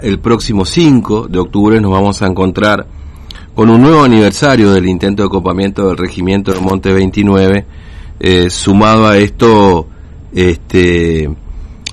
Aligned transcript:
El 0.00 0.20
próximo 0.20 0.64
5 0.64 1.26
de 1.26 1.40
octubre 1.40 1.80
nos 1.80 1.90
vamos 1.90 2.22
a 2.22 2.28
encontrar 2.28 2.86
con 3.52 3.68
un 3.68 3.82
nuevo 3.82 4.04
aniversario 4.04 4.70
del 4.70 4.86
intento 4.86 5.24
de 5.24 5.28
copamiento 5.28 5.88
del 5.88 5.96
regimiento 5.96 6.52
de 6.52 6.60
Monte 6.60 6.92
29, 6.92 7.66
eh, 8.20 8.48
sumado 8.48 9.08
a 9.08 9.16
esto, 9.18 9.88
este, 10.32 11.28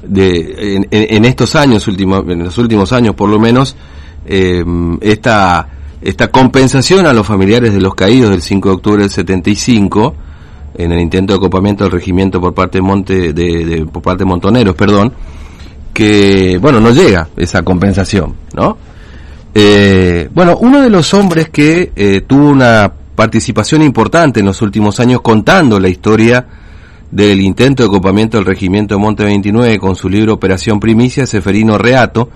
de, 0.04 0.86
en, 0.91 1.26
estos 1.26 1.55
años, 1.55 1.88
en 1.88 2.44
los 2.44 2.57
últimos 2.60 2.94
años 2.94 3.15
por 3.15 3.28
lo 3.28 3.39
menos, 3.39 3.76
eh, 4.28 4.63
esta, 5.01 5.67
esta 5.99 6.28
compensación 6.28 7.08
a 7.08 7.13
los 7.13 7.26
familiares 7.26 7.74
de 7.74 7.81
los 7.81 7.96
caídos 7.96 8.29
del 8.29 8.44
5 8.44 8.69
de 8.69 8.76
octubre 8.76 9.01
del 9.01 9.10
75, 9.10 10.13
en 10.76 10.92
el 10.92 10.99
intento 10.99 11.33
de 11.33 11.40
copamiento 11.40 11.85
del 11.85 11.94
regimiento 11.94 12.40
por 12.40 12.53
parte 12.53 12.78
de 12.78 12.81
Monte, 12.83 13.33
de, 13.33 13.65
de 13.65 13.85
por 13.87 14.03
parte 14.03 14.26
de 14.26 14.29
Montoneros, 14.29 14.76
perdón, 14.76 15.12
que, 15.96 16.57
bueno, 16.62 16.81
no 16.81 16.91
llega 16.91 17.30
esa 17.38 17.63
compensación, 17.63 18.35
¿no? 18.53 18.77
Eh, 19.53 20.30
bueno, 20.34 20.58
uno 20.59 20.81
de 20.81 20.90
los 20.90 21.13
hombres 21.13 21.49
que 21.49 21.94
eh, 21.95 22.23
tuvo 22.27 22.49
una 22.49 22.91
participación 23.16 23.81
importante 23.81 24.41
en 24.41 24.45
los 24.45 24.62
últimos 24.62 25.00
años 25.00 25.22
contando 25.22 25.80
la 25.80 25.88
historia 25.88 26.45
del 27.09 27.39
intento 27.39 27.84
de 27.84 27.88
copamiento 27.88 28.36
del 28.36 28.45
regimiento 28.45 28.95
de 28.95 29.00
Monte 29.00 29.23
29 29.23 29.80
con 29.80 29.95
su 29.95 30.09
libro 30.09 30.34
Operación 30.34 30.81
Primicia, 30.81 31.26
Seferino 31.26 31.77
Reato, 31.77 32.30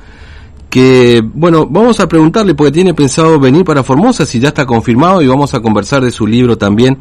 que, 0.70 1.22
bueno, 1.22 1.68
vamos 1.70 2.00
a 2.00 2.08
preguntarle 2.08 2.56
porque 2.56 2.72
tiene 2.72 2.94
pensado 2.94 3.42
venir 3.42 3.66
para 3.66 3.84
Formosa, 3.84 4.26
si 4.26 4.40
ya 4.40 4.48
está 4.48 4.66
confirmado, 4.66 5.22
y 5.22 5.28
vamos 5.28 5.54
a 5.54 5.60
conversar 5.60 6.02
de 6.02 6.12
su 6.12 6.26
libro 6.26 6.58
también, 6.58 6.98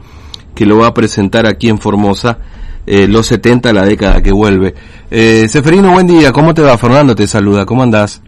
que 0.57 0.67
lo 0.67 0.79
va 0.79 0.89
a 0.89 0.95
presentar 0.95 1.47
aquí 1.47 1.69
en 1.69 1.79
Formosa 1.79 2.39
eh, 2.87 3.07
los 3.09 3.27
70, 3.27 3.73
la 3.73 3.85
década 3.85 4.23
que 4.23 4.33
vuelve. 4.33 4.75
Eh, 5.11 5.49
Seferino, 5.49 5.93
buen 5.93 6.07
día, 6.07 6.33
¿cómo 6.33 6.55
te 6.55 6.63
va? 6.63 6.77
Fernando 6.79 7.15
te 7.15 7.27
saluda, 7.27 7.65
¿cómo 7.65 7.83
andás? 7.83 8.23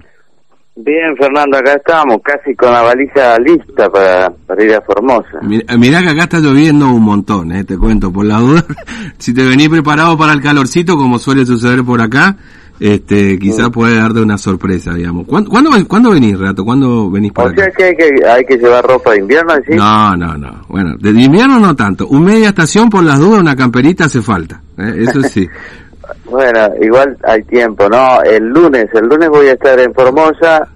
Bien, 0.76 1.14
Fernando, 1.18 1.58
acá 1.58 1.74
estamos, 1.74 2.18
casi 2.22 2.54
con 2.54 2.72
la 2.72 2.80
baliza 2.80 3.38
lista 3.38 3.90
para, 3.90 4.30
para 4.30 4.64
ir 4.64 4.74
a 4.74 4.80
Formosa. 4.80 5.40
Mirá, 5.42 5.76
mirá, 5.76 6.00
que 6.00 6.08
acá 6.08 6.22
está 6.22 6.38
lloviendo 6.38 6.86
un 6.86 7.02
montón, 7.02 7.52
eh, 7.52 7.64
te 7.64 7.76
cuento, 7.76 8.10
por 8.10 8.24
la 8.24 8.38
duda. 8.38 8.64
si 9.18 9.34
te 9.34 9.44
venís 9.44 9.68
preparado 9.68 10.16
para 10.16 10.32
el 10.32 10.40
calorcito, 10.40 10.96
como 10.96 11.18
suele 11.18 11.44
suceder 11.44 11.84
por 11.84 12.00
acá, 12.00 12.36
este, 12.80 13.38
quizás 13.38 13.68
mm. 13.68 13.72
puede 13.72 13.96
darte 13.96 14.20
una 14.20 14.38
sorpresa, 14.38 14.94
digamos. 14.94 15.26
¿Cuándo, 15.26 15.50
cuándo, 15.50 15.70
¿cuándo 15.86 16.10
venís, 16.12 16.38
Rato? 16.38 16.64
¿Cuándo 16.64 17.10
venís 17.10 17.30
para 17.30 17.50
o 17.50 17.54
sea 17.54 17.70
que 17.70 17.84
hay, 17.84 17.94
que 17.94 18.26
hay 18.26 18.44
que 18.46 18.56
llevar 18.56 18.82
ropa 18.82 19.12
de 19.12 19.18
invierno, 19.18 19.52
¿sí? 19.66 19.74
No, 19.74 20.16
no, 20.16 20.38
no. 20.38 20.64
Bueno, 20.66 20.96
de 20.98 21.10
invierno 21.10 21.60
no 21.60 21.76
tanto. 21.76 22.06
Un 22.08 22.24
media 22.24 22.48
estación, 22.48 22.88
por 22.88 23.04
las 23.04 23.18
dudas, 23.18 23.42
una 23.42 23.54
camperita 23.54 24.06
hace 24.06 24.22
falta. 24.22 24.62
¿eh? 24.78 25.04
Eso 25.06 25.22
sí. 25.22 25.46
bueno, 26.24 26.58
igual 26.80 27.18
hay 27.22 27.42
tiempo, 27.42 27.86
¿no? 27.86 28.22
El 28.22 28.48
lunes, 28.48 28.86
el 28.94 29.06
lunes 29.06 29.28
voy 29.28 29.48
a 29.48 29.52
estar 29.52 29.78
en 29.78 29.92
Formosa, 29.92 30.66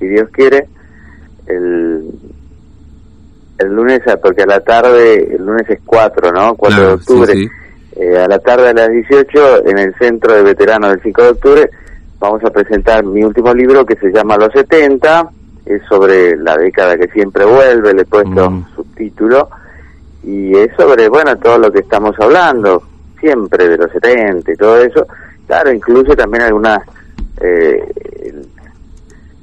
si 0.00 0.08
Dios 0.08 0.28
quiere. 0.32 0.66
El, 1.46 2.10
el 3.58 3.68
lunes, 3.68 4.00
porque 4.20 4.42
a 4.42 4.46
la 4.46 4.60
tarde, 4.60 5.36
el 5.36 5.46
lunes 5.46 5.70
es 5.70 5.78
4, 5.86 6.32
¿no? 6.32 6.56
4 6.56 6.76
claro, 6.76 6.88
de 6.88 6.94
octubre. 6.94 7.32
Sí, 7.34 7.44
sí 7.46 7.61
eh, 8.02 8.18
a 8.18 8.28
la 8.28 8.38
tarde 8.38 8.70
a 8.70 8.74
las 8.74 8.90
18 8.90 9.66
en 9.66 9.78
el 9.78 9.94
Centro 9.94 10.34
de 10.34 10.42
Veteranos 10.42 10.90
del 10.90 11.02
5 11.02 11.22
de 11.22 11.28
octubre 11.28 11.70
vamos 12.22 12.44
a 12.44 12.50
presentar 12.50 13.04
mi 13.04 13.24
último 13.24 13.52
libro 13.52 13.84
que 13.84 13.96
se 13.96 14.12
llama 14.12 14.36
Los 14.36 14.52
70, 14.52 15.28
es 15.66 15.82
sobre 15.88 16.36
la 16.36 16.56
década 16.56 16.96
que 16.96 17.08
siempre 17.08 17.44
vuelve, 17.44 17.92
le 17.92 18.02
he 18.02 18.04
puesto 18.04 18.48
mm. 18.48 18.74
subtítulo, 18.76 19.48
y 20.22 20.56
es 20.56 20.70
sobre, 20.76 21.08
bueno, 21.08 21.36
todo 21.38 21.58
lo 21.58 21.72
que 21.72 21.80
estamos 21.80 22.14
hablando, 22.20 22.80
siempre 23.18 23.68
de 23.68 23.76
los 23.76 23.90
70 23.90 24.52
y 24.52 24.56
todo 24.56 24.78
eso, 24.78 25.04
claro, 25.48 25.72
incluso 25.72 26.14
también 26.14 26.44
alguna, 26.44 26.80
eh, 27.40 27.92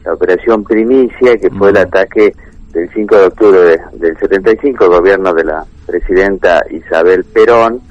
la 0.05 0.13
operación 0.13 0.63
Primicia, 0.63 1.37
que 1.37 1.49
fue 1.49 1.71
el 1.71 1.75
mm. 1.75 1.79
ataque 1.79 2.33
del 2.71 2.89
5 2.93 3.15
de 3.17 3.25
octubre 3.25 3.59
de, 3.59 3.81
del 3.93 4.17
75, 4.19 4.85
el 4.85 4.89
gobierno 4.89 5.33
de 5.33 5.43
la 5.43 5.65
presidenta 5.85 6.63
Isabel 6.71 7.25
Perón, 7.25 7.81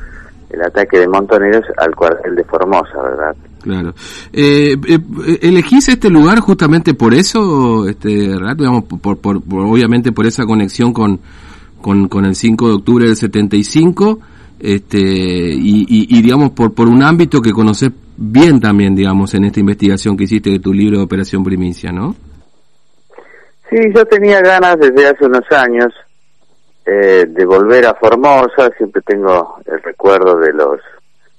el 0.51 0.63
ataque 0.63 0.99
de 0.99 1.09
Montoneros 1.09 1.65
al 1.77 1.95
cuartel 1.95 2.35
de 2.35 2.45
Formosa, 2.45 3.03
¿verdad? 3.03 3.37
Claro. 3.63 3.93
Eh, 4.33 4.77
eh, 4.89 5.39
¿Elegís 5.43 5.89
este 5.89 6.09
lugar 6.09 6.41
justamente 6.41 6.95
por 6.95 7.15
eso, 7.15 7.87
este, 7.89 8.09
Digamos, 8.57 8.85
por, 8.85 9.19
por, 9.19 9.37
obviamente 9.37 10.13
por 10.13 10.27
esa 10.27 10.45
conexión 10.45 10.93
con, 10.93 11.21
con, 11.81 12.09
con 12.09 12.25
el 12.25 12.35
5 12.35 12.69
de 12.69 12.75
octubre 12.75 13.07
del 13.07 13.17
75, 13.17 14.21
este, 14.61 14.99
y, 14.99 15.87
y, 15.89 16.19
y 16.19 16.23
digamos, 16.23 16.51
por, 16.51 16.73
por 16.73 16.89
un 16.89 17.03
ámbito 17.03 17.41
que 17.41 17.53
conoces 17.53 17.91
bien 18.17 18.61
también, 18.61 18.95
digamos, 18.95 19.35
en 19.35 19.45
esta 19.45 19.61
investigación 19.61 20.17
que 20.17 20.25
hiciste 20.25 20.51
de 20.51 20.59
tu 20.61 20.73
libro 20.73 20.99
de 20.99 21.05
Operación 21.05 21.45
Primicia, 21.45 21.93
¿no? 21.93 22.15
Sí, 23.71 23.77
yo 23.95 24.05
tenía 24.07 24.41
ganas 24.41 24.79
desde 24.79 25.09
hace 25.09 25.27
unos 25.27 25.45
años 25.51 25.93
eh, 26.91 27.27
de 27.29 27.45
volver 27.45 27.85
a 27.85 27.95
Formosa, 27.97 28.71
siempre 28.79 29.03
tengo 29.03 29.59
el 29.67 29.83
recuerdo 29.83 30.39
de 30.39 30.55
los 30.55 30.81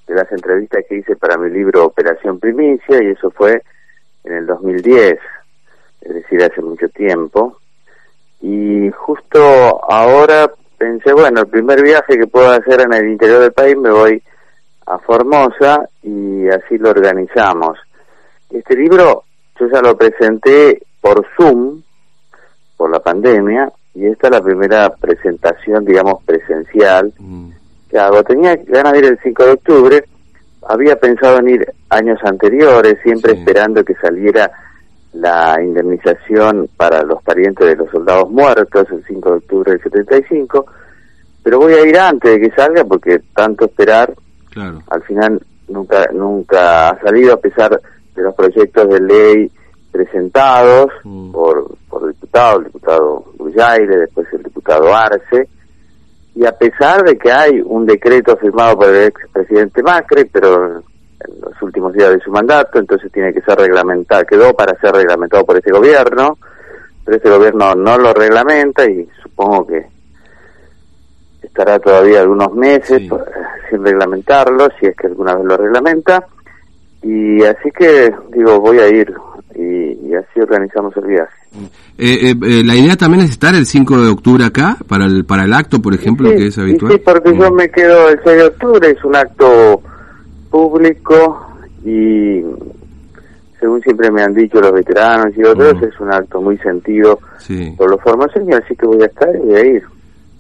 de 0.06 0.14
las 0.14 0.32
entrevistas 0.32 0.84
que 0.88 0.98
hice 0.98 1.16
para 1.16 1.38
mi 1.38 1.50
libro 1.50 1.86
Operación 1.86 2.40
Primicia 2.40 3.02
y 3.02 3.08
eso 3.08 3.32
fue 3.32 3.64
en 4.26 4.34
el 4.34 4.46
2010, 4.46 5.18
es 6.02 6.14
decir, 6.14 6.44
hace 6.44 6.62
mucho 6.62 6.88
tiempo. 6.90 7.58
Y 8.42 8.92
justo 8.92 9.40
ahora 9.92 10.52
pensé, 10.78 11.14
bueno, 11.14 11.42
el 11.42 11.48
primer 11.48 11.82
viaje 11.82 12.20
que 12.20 12.28
puedo 12.28 12.52
hacer 12.52 12.82
en 12.82 12.94
el 12.94 13.10
interior 13.10 13.40
del 13.40 13.54
país 13.54 13.76
me 13.76 13.90
voy 13.90 14.22
a 14.86 15.00
Formosa 15.00 15.90
y 16.04 16.48
así 16.48 16.78
lo 16.78 16.92
organizamos. 16.92 17.80
Este 18.52 18.76
libro 18.76 19.24
yo 19.60 19.68
ya 19.68 19.82
lo 19.82 19.98
presenté 19.98 20.80
por 21.02 21.26
Zoom, 21.36 21.82
por 22.78 22.92
la 22.92 23.00
pandemia, 23.00 23.72
y 24.00 24.06
esta 24.06 24.28
es 24.28 24.32
la 24.32 24.42
primera 24.42 24.90
presentación, 24.96 25.84
digamos, 25.84 26.24
presencial 26.24 27.14
mm. 27.20 27.50
que 27.90 28.00
hago. 28.00 28.24
Tenía 28.24 28.56
ganas 28.56 28.94
de 28.94 29.00
ir 29.00 29.06
el 29.06 29.20
5 29.22 29.46
de 29.46 29.52
octubre, 29.52 30.06
había 30.68 30.96
pensado 30.98 31.40
en 31.40 31.50
ir 31.50 31.74
años 31.90 32.18
anteriores, 32.24 32.98
siempre 33.04 33.34
esperando 33.34 33.84
que 33.84 33.96
saliera 33.96 34.50
la 35.14 35.58
indemnización 35.62 36.70
para 36.78 37.04
los 37.04 37.22
parientes 37.24 37.68
de 37.68 37.76
los 37.76 37.90
soldados 37.90 38.30
muertos 38.30 38.88
el 38.92 39.04
5 39.06 39.30
de 39.30 39.36
octubre 39.36 39.72
del 39.74 39.84
75, 39.84 40.66
pero 41.44 41.60
voy 41.60 41.74
a 41.74 41.86
ir 41.86 41.98
antes 41.98 42.32
de 42.32 42.40
que 42.40 42.56
salga 42.56 42.86
porque 42.86 43.20
tanto 43.36 43.66
esperar, 43.66 44.14
claro. 44.52 44.82
al 44.90 45.02
final 45.04 45.42
nunca 45.68 46.08
nunca 46.14 46.90
ha 46.90 47.02
salido 47.02 47.34
a 47.34 47.38
pesar 47.38 47.82
de 48.16 48.22
los 48.22 48.34
proyectos 48.34 48.88
de 48.88 49.00
ley 49.02 49.52
presentados 49.92 50.92
mm. 51.04 51.32
por, 51.32 51.76
por 51.90 52.08
diputados, 52.08 52.60
el 52.60 52.66
diputado 52.66 53.26
Bullaire, 53.38 53.98
después 53.98 54.28
el 54.34 54.44
diputado 54.44 54.96
Arce, 54.96 55.48
y 56.36 56.46
a 56.46 56.52
pesar 56.52 57.04
de 57.04 57.18
que 57.18 57.32
hay 57.32 57.62
un 57.62 57.86
decreto 57.86 58.38
firmado 58.38 58.78
por 58.78 58.90
el 58.90 59.08
expresidente 59.08 59.84
Macri, 59.84 60.26
pero 60.26 60.78
en 60.78 61.42
los 61.42 61.62
últimos 61.62 61.94
días 61.94 62.12
de 62.12 62.20
su 62.20 62.32
mandato, 62.32 62.80
entonces 62.80 63.12
tiene 63.12 63.34
que 63.34 63.42
ser 63.42 63.58
reglamentado, 63.58 64.24
quedó 64.26 64.54
para 64.54 64.80
ser 64.80 64.94
reglamentado 64.94 65.46
por 65.46 65.58
este 65.58 65.72
gobierno, 65.72 66.38
pero 67.04 67.18
este 67.18 67.30
gobierno 67.30 67.76
no 67.76 67.98
lo 67.98 68.14
reglamenta 68.14 68.86
y 68.86 69.08
supongo 69.22 69.68
que 69.68 69.86
estará 71.42 71.80
todavía 71.80 72.22
algunos 72.22 72.54
meses 72.54 73.00
sí. 73.00 73.10
sin 73.70 73.84
reglamentarlo, 73.84 74.70
si 74.80 74.86
es 74.86 74.96
que 74.96 75.08
alguna 75.08 75.36
vez 75.36 75.46
lo 75.46 75.58
reglamenta. 75.58 76.26
Y 77.02 77.44
así 77.44 77.72
que, 77.72 78.14
digo, 78.30 78.60
voy 78.60 78.80
a 78.80 78.88
ir 78.88 79.14
y, 79.60 80.08
y 80.08 80.16
así 80.16 80.40
organizamos 80.40 80.96
el 80.98 81.06
viaje. 81.06 81.34
Eh, 81.98 82.32
eh, 82.32 82.36
eh, 82.42 82.64
la 82.64 82.76
idea 82.76 82.96
también 82.96 83.26
es 83.26 83.32
estar 83.32 83.54
el 83.56 83.66
5 83.66 84.02
de 84.02 84.10
octubre 84.10 84.46
acá, 84.46 84.78
para 84.88 85.06
el, 85.06 85.26
para 85.26 85.44
el 85.44 85.54
acto, 85.54 85.82
por 85.82 85.94
ejemplo, 85.94 86.30
sí, 86.30 86.36
que 86.38 86.48
es 86.48 86.58
habitual. 86.58 86.94
Sí, 86.94 87.02
porque 87.04 87.38
yo 87.38 87.52
me 87.52 87.70
quedo 87.70 88.10
el 88.10 88.20
6 88.24 88.38
de 88.38 88.44
octubre, 88.44 88.90
es 88.90 89.04
un 89.04 89.16
acto 89.16 89.82
público 90.50 91.46
y 91.86 92.42
según 93.60 93.82
siempre 93.82 94.10
me 94.12 94.22
han 94.22 94.34
dicho 94.34 94.62
los 94.62 94.72
veteranos 94.72 95.36
y 95.36 95.44
otros, 95.44 95.74
uh 95.74 95.78
-huh. 95.78 95.88
es 95.90 96.00
un 96.00 96.14
acto 96.14 96.42
muy 96.42 96.58
sentido 96.60 97.20
sí. 97.40 97.74
por 97.78 97.92
los 97.92 98.02
formaciones, 98.02 98.62
así 98.64 98.76
que 98.76 98.86
voy 98.86 99.02
a 99.02 99.06
estar 99.08 99.30
y 99.36 99.40
voy 99.40 99.56
a 99.56 99.66
ir. 99.66 99.84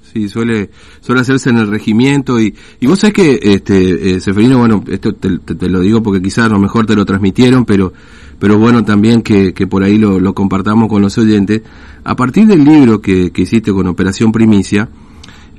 Sí, 0.01 0.27
suele, 0.27 0.69
suele 1.01 1.21
hacerse 1.21 1.49
en 1.51 1.57
el 1.57 1.69
regimiento 1.69 2.39
y, 2.39 2.55
y 2.79 2.87
vos 2.87 2.97
sabés 2.99 3.13
que, 3.13 3.39
este, 3.41 4.15
eh, 4.15 4.19
Seferino, 4.19 4.57
bueno, 4.57 4.83
esto 4.87 5.13
te, 5.13 5.37
te, 5.39 5.53
te, 5.53 5.69
lo 5.69 5.81
digo 5.81 6.01
porque 6.01 6.21
quizás 6.21 6.45
a 6.45 6.49
lo 6.49 6.57
mejor 6.57 6.87
te 6.87 6.95
lo 6.95 7.05
transmitieron, 7.05 7.63
pero, 7.65 7.93
pero 8.39 8.57
bueno 8.57 8.83
también 8.83 9.21
que, 9.21 9.53
que 9.53 9.67
por 9.67 9.83
ahí 9.83 9.97
lo, 9.97 10.19
lo, 10.19 10.33
compartamos 10.33 10.87
con 10.87 11.01
los 11.01 11.17
oyentes. 11.17 11.61
A 12.03 12.15
partir 12.15 12.47
del 12.47 12.63
libro 12.63 13.01
que, 13.01 13.31
que 13.31 13.41
hiciste 13.43 13.71
con 13.71 13.87
Operación 13.87 14.31
Primicia, 14.31 14.89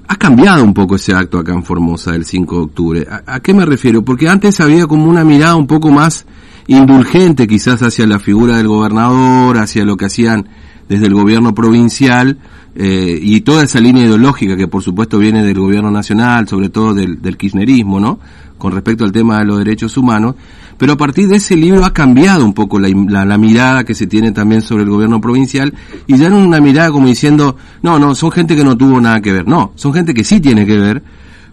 ha 0.08 0.16
cambiado 0.16 0.64
un 0.64 0.74
poco 0.74 0.96
ese 0.96 1.14
acto 1.14 1.38
acá 1.38 1.52
en 1.52 1.62
Formosa 1.62 2.14
el 2.16 2.24
5 2.24 2.56
de 2.56 2.62
octubre. 2.62 3.06
¿A, 3.08 3.34
¿A, 3.34 3.40
qué 3.40 3.54
me 3.54 3.64
refiero? 3.64 4.02
Porque 4.02 4.28
antes 4.28 4.60
había 4.60 4.86
como 4.86 5.04
una 5.04 5.22
mirada 5.24 5.54
un 5.54 5.66
poco 5.66 5.90
más 5.90 6.26
indulgente 6.66 7.46
quizás 7.46 7.82
hacia 7.82 8.06
la 8.06 8.18
figura 8.18 8.56
del 8.56 8.68
gobernador, 8.68 9.58
hacia 9.58 9.84
lo 9.84 9.96
que 9.96 10.06
hacían 10.06 10.48
desde 10.88 11.06
el 11.06 11.14
gobierno 11.14 11.54
provincial, 11.54 12.38
eh, 12.74 13.18
y 13.20 13.40
toda 13.40 13.64
esa 13.64 13.80
línea 13.80 14.04
ideológica 14.04 14.56
que 14.56 14.68
por 14.68 14.82
supuesto 14.82 15.18
viene 15.18 15.44
del 15.44 15.58
gobierno 15.58 15.90
nacional, 15.90 16.48
sobre 16.48 16.68
todo 16.68 16.94
del, 16.94 17.20
del 17.20 17.36
kirchnerismo, 17.36 17.98
¿no? 18.00 18.20
Con 18.58 18.72
respecto 18.72 19.04
al 19.04 19.12
tema 19.12 19.38
de 19.38 19.44
los 19.44 19.58
derechos 19.58 19.96
humanos. 19.96 20.36
Pero 20.80 20.94
a 20.94 20.96
partir 20.96 21.28
de 21.28 21.36
ese 21.36 21.56
libro 21.56 21.84
ha 21.84 21.92
cambiado 21.92 22.42
un 22.42 22.54
poco 22.54 22.78
la, 22.78 22.88
la, 23.26 23.36
mirada 23.36 23.84
que 23.84 23.94
se 23.94 24.06
tiene 24.06 24.32
también 24.32 24.62
sobre 24.62 24.84
el 24.84 24.88
gobierno 24.88 25.20
provincial 25.20 25.74
y 26.06 26.16
ya 26.16 26.30
no 26.30 26.38
una 26.38 26.58
mirada 26.58 26.90
como 26.90 27.06
diciendo, 27.06 27.54
no, 27.82 27.98
no, 27.98 28.14
son 28.14 28.32
gente 28.32 28.56
que 28.56 28.64
no 28.64 28.78
tuvo 28.78 28.98
nada 28.98 29.20
que 29.20 29.30
ver, 29.30 29.46
no, 29.46 29.72
son 29.74 29.92
gente 29.92 30.14
que 30.14 30.24
sí 30.24 30.40
tiene 30.40 30.64
que 30.64 30.78
ver, 30.78 31.02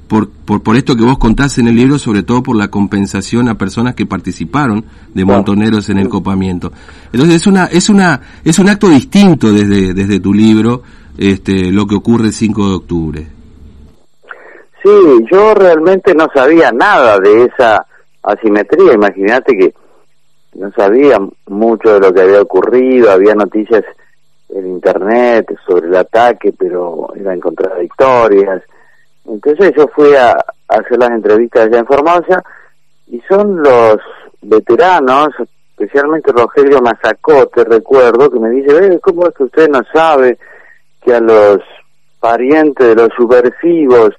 por, 0.08 0.30
por, 0.30 0.64
por 0.64 0.78
esto 0.78 0.96
que 0.96 1.04
vos 1.04 1.18
contás 1.18 1.58
en 1.58 1.68
el 1.68 1.76
libro, 1.76 2.00
sobre 2.00 2.24
todo 2.24 2.42
por 2.42 2.56
la 2.56 2.70
compensación 2.70 3.50
a 3.50 3.58
personas 3.58 3.96
que 3.96 4.06
participaron 4.06 4.86
de 5.14 5.26
montoneros 5.26 5.90
en 5.90 5.98
el 5.98 6.08
copamiento. 6.08 6.72
Entonces 7.12 7.36
es 7.36 7.48
una, 7.48 7.66
es 7.66 7.90
una, 7.90 8.22
es 8.46 8.58
un 8.60 8.70
acto 8.70 8.88
distinto 8.88 9.52
desde, 9.52 9.94
desde 9.94 10.22
tu 10.22 10.34
libro, 10.34 10.84
este, 11.18 11.70
lo 11.74 11.86
que 11.86 11.96
ocurre 11.96 12.28
el 12.28 12.34
5 12.34 12.70
de 12.70 12.76
octubre. 12.76 13.28
Sí, 14.82 14.90
yo 15.30 15.54
realmente 15.54 16.16
no 16.16 16.30
sabía 16.34 16.72
nada 16.72 17.20
de 17.20 17.44
esa 17.44 17.86
asimetría, 18.24 18.94
imagínate 18.94 19.58
que 19.58 19.74
no 20.56 20.72
sabía 20.72 21.18
mucho 21.48 21.94
de 21.94 22.00
lo 22.00 22.14
que 22.14 22.22
había 22.22 22.42
ocurrido, 22.42 23.12
había 23.12 23.36
noticias 23.36 23.84
en 24.50 24.66
internet 24.68 25.54
sobre 25.68 25.88
el 25.88 25.96
ataque, 25.96 26.54
pero 26.58 27.10
eran 27.16 27.40
contradictorias 27.40 28.64
entonces 29.28 29.74
yo 29.76 29.88
fui 29.90 30.16
a, 30.16 30.38
hacer 30.70 30.98
las 30.98 31.12
entrevistas 31.12 31.66
allá 31.66 31.80
en 31.80 31.86
Formosa 31.86 32.44
y 33.08 33.22
son 33.22 33.62
los 33.62 33.98
veteranos, 34.42 35.30
especialmente 35.72 36.32
Rogelio 36.32 36.82
Mazacote, 36.82 37.64
recuerdo, 37.64 38.30
que 38.30 38.40
me 38.40 38.50
dice, 38.50 39.00
¿cómo 39.00 39.28
es 39.28 39.34
que 39.34 39.44
usted 39.44 39.70
no 39.70 39.82
sabe 39.94 40.38
que 41.02 41.14
a 41.14 41.20
los 41.20 41.60
parientes 42.20 42.88
de 42.88 42.96
los 42.96 43.10
subversivos 43.16 44.12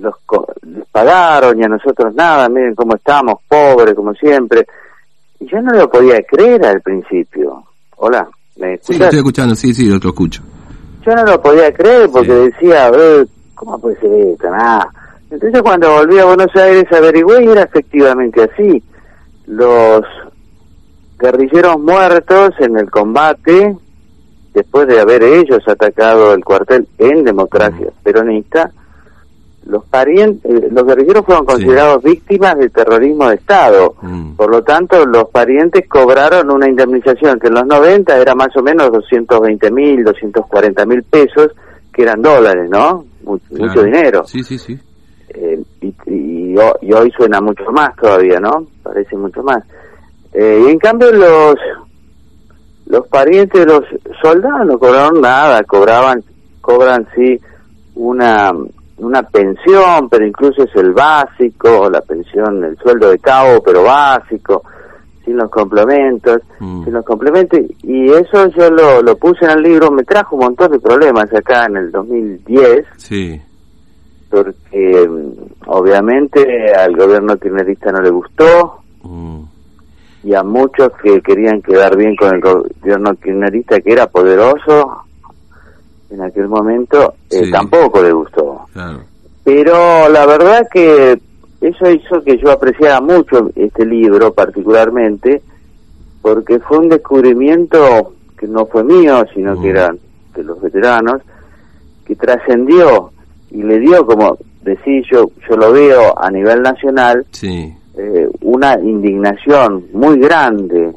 los 0.00 0.14
les 0.62 0.86
pagaron 0.88 1.58
y 1.58 1.64
a 1.64 1.68
nosotros 1.68 2.14
nada, 2.14 2.48
miren 2.48 2.74
cómo 2.74 2.96
estamos, 2.96 3.40
pobres 3.48 3.94
como 3.94 4.14
siempre? 4.14 4.66
Y 5.40 5.46
yo 5.46 5.60
no 5.60 5.72
lo 5.72 5.90
podía 5.90 6.22
creer 6.22 6.64
al 6.66 6.80
principio. 6.80 7.64
Hola, 7.96 8.28
¿me 8.56 8.74
escuchas? 8.74 8.96
Sí, 8.96 9.02
estoy 9.02 9.18
escuchando, 9.18 9.54
sí, 9.54 9.74
sí, 9.74 9.86
lo 9.86 9.96
escucho. 9.96 10.42
Yo 11.06 11.14
no 11.14 11.24
lo 11.24 11.40
podía 11.40 11.72
creer 11.72 12.10
porque 12.10 12.32
decía, 12.32 12.90
ver, 12.90 13.26
¿cómo 13.54 13.78
puede 13.78 13.98
ser 14.00 14.12
esto? 14.12 14.50
Nada. 14.50 14.88
Entonces 15.30 15.62
cuando 15.62 15.92
volví 15.92 16.18
a 16.18 16.24
Buenos 16.24 16.54
Aires 16.54 16.84
averigüé 16.92 17.44
y 17.44 17.48
era 17.48 17.62
efectivamente 17.62 18.42
así. 18.42 18.82
Los 19.46 20.02
guerrilleros 21.18 21.78
muertos 21.80 22.50
en 22.58 22.78
el 22.78 22.90
combate, 22.90 23.76
después 24.54 24.86
de 24.86 25.00
haber 25.00 25.22
ellos 25.22 25.66
atacado 25.66 26.34
el 26.34 26.44
cuartel 26.44 26.86
en 26.98 27.24
democracia 27.24 27.88
peronista, 28.02 28.70
los 29.68 29.84
parientes, 29.84 30.50
eh, 30.50 30.68
los 30.70 30.84
guerrilleros 30.84 31.24
fueron 31.24 31.44
considerados 31.44 32.02
víctimas 32.02 32.58
de 32.58 32.70
terrorismo 32.70 33.28
de 33.28 33.36
Estado. 33.36 33.94
Mm. 34.00 34.32
Por 34.34 34.50
lo 34.50 34.62
tanto, 34.62 35.04
los 35.04 35.28
parientes 35.28 35.86
cobraron 35.88 36.50
una 36.50 36.68
indemnización 36.68 37.38
que 37.38 37.48
en 37.48 37.54
los 37.54 37.66
90 37.66 38.16
era 38.18 38.34
más 38.34 38.56
o 38.56 38.62
menos 38.62 38.90
220 38.90 39.70
mil, 39.70 40.04
240 40.04 40.86
mil 40.86 41.02
pesos, 41.02 41.48
que 41.92 42.02
eran 42.02 42.22
dólares, 42.22 42.68
¿no? 42.70 43.04
mucho, 43.24 43.82
dinero. 43.82 44.24
Sí, 44.24 44.42
sí, 44.42 44.58
sí. 44.58 44.78
Eh, 45.28 45.62
y, 46.06 46.56
hoy 46.56 47.12
suena 47.16 47.40
mucho 47.40 47.70
más 47.70 47.94
todavía, 47.96 48.40
¿no? 48.40 48.66
Parece 48.82 49.16
mucho 49.16 49.42
más. 49.42 49.62
Eh, 50.32 50.64
y 50.66 50.70
en 50.70 50.78
cambio 50.78 51.12
los 51.12 51.56
los 52.86 53.06
parientes 53.08 53.60
de 53.60 53.66
los 53.66 53.84
soldados 54.22 54.66
no 54.66 54.78
cobraron 54.78 55.20
nada, 55.20 55.62
cobraban, 55.64 56.24
cobran 56.62 57.06
sí 57.14 57.38
una 57.94 58.50
una 58.98 59.22
pensión, 59.22 60.08
pero 60.08 60.26
incluso 60.26 60.64
es 60.64 60.74
el 60.76 60.92
básico, 60.92 61.88
la 61.90 62.00
pensión, 62.00 62.64
el 62.64 62.76
sueldo 62.78 63.10
de 63.10 63.18
cabo, 63.18 63.62
pero 63.62 63.84
básico 63.84 64.62
sin 65.28 65.36
los 65.36 65.50
complementos, 65.50 66.40
mm. 66.58 66.84
sin 66.84 66.92
los 66.94 67.04
complementos, 67.04 67.60
y 67.82 68.10
eso 68.10 68.48
yo 68.56 68.70
lo, 68.70 69.02
lo 69.02 69.14
puse 69.18 69.44
en 69.44 69.50
el 69.50 69.62
libro, 69.62 69.90
me 69.90 70.02
trajo 70.02 70.36
un 70.36 70.44
montón 70.44 70.72
de 70.72 70.78
problemas 70.78 71.32
acá 71.34 71.66
en 71.66 71.76
el 71.76 71.92
2010, 71.92 72.86
sí. 72.96 73.38
porque 74.30 75.06
mm, 75.06 75.66
obviamente 75.66 76.72
al 76.74 76.96
gobierno 76.96 77.36
kirchnerista 77.36 77.92
no 77.92 78.00
le 78.00 78.08
gustó, 78.08 78.78
mm. 79.02 79.40
y 80.24 80.34
a 80.34 80.42
muchos 80.42 80.92
que 81.02 81.20
querían 81.20 81.60
quedar 81.60 81.94
bien 81.94 82.16
con 82.16 82.34
el 82.34 82.40
gobierno 82.40 83.14
kirchnerista, 83.16 83.80
que 83.82 83.92
era 83.92 84.06
poderoso, 84.06 85.07
en 86.10 86.22
aquel 86.22 86.48
momento, 86.48 87.14
eh, 87.30 87.50
tampoco 87.50 88.02
le 88.02 88.12
gustó. 88.12 88.66
Pero 89.44 90.08
la 90.08 90.26
verdad 90.26 90.66
que 90.72 91.18
eso 91.60 91.90
hizo 91.90 92.22
que 92.22 92.38
yo 92.38 92.50
apreciara 92.50 93.00
mucho 93.00 93.50
este 93.56 93.84
libro 93.84 94.32
particularmente, 94.32 95.42
porque 96.22 96.58
fue 96.60 96.78
un 96.78 96.88
descubrimiento 96.88 98.14
que 98.38 98.46
no 98.46 98.66
fue 98.66 98.84
mío, 98.84 99.24
sino 99.34 99.54
que 99.60 99.68
mm. 99.68 99.76
era 99.76 99.94
de 100.34 100.44
los 100.44 100.60
veteranos, 100.60 101.22
que 102.06 102.14
trascendió 102.14 103.10
y 103.50 103.62
le 103.62 103.78
dio, 103.80 104.06
como 104.06 104.38
decís, 104.62 105.06
yo, 105.10 105.30
yo 105.48 105.56
lo 105.56 105.72
veo 105.72 106.18
a 106.18 106.30
nivel 106.30 106.62
nacional, 106.62 107.26
eh, 107.42 108.28
una 108.42 108.78
indignación 108.80 109.86
muy 109.92 110.18
grande 110.20 110.92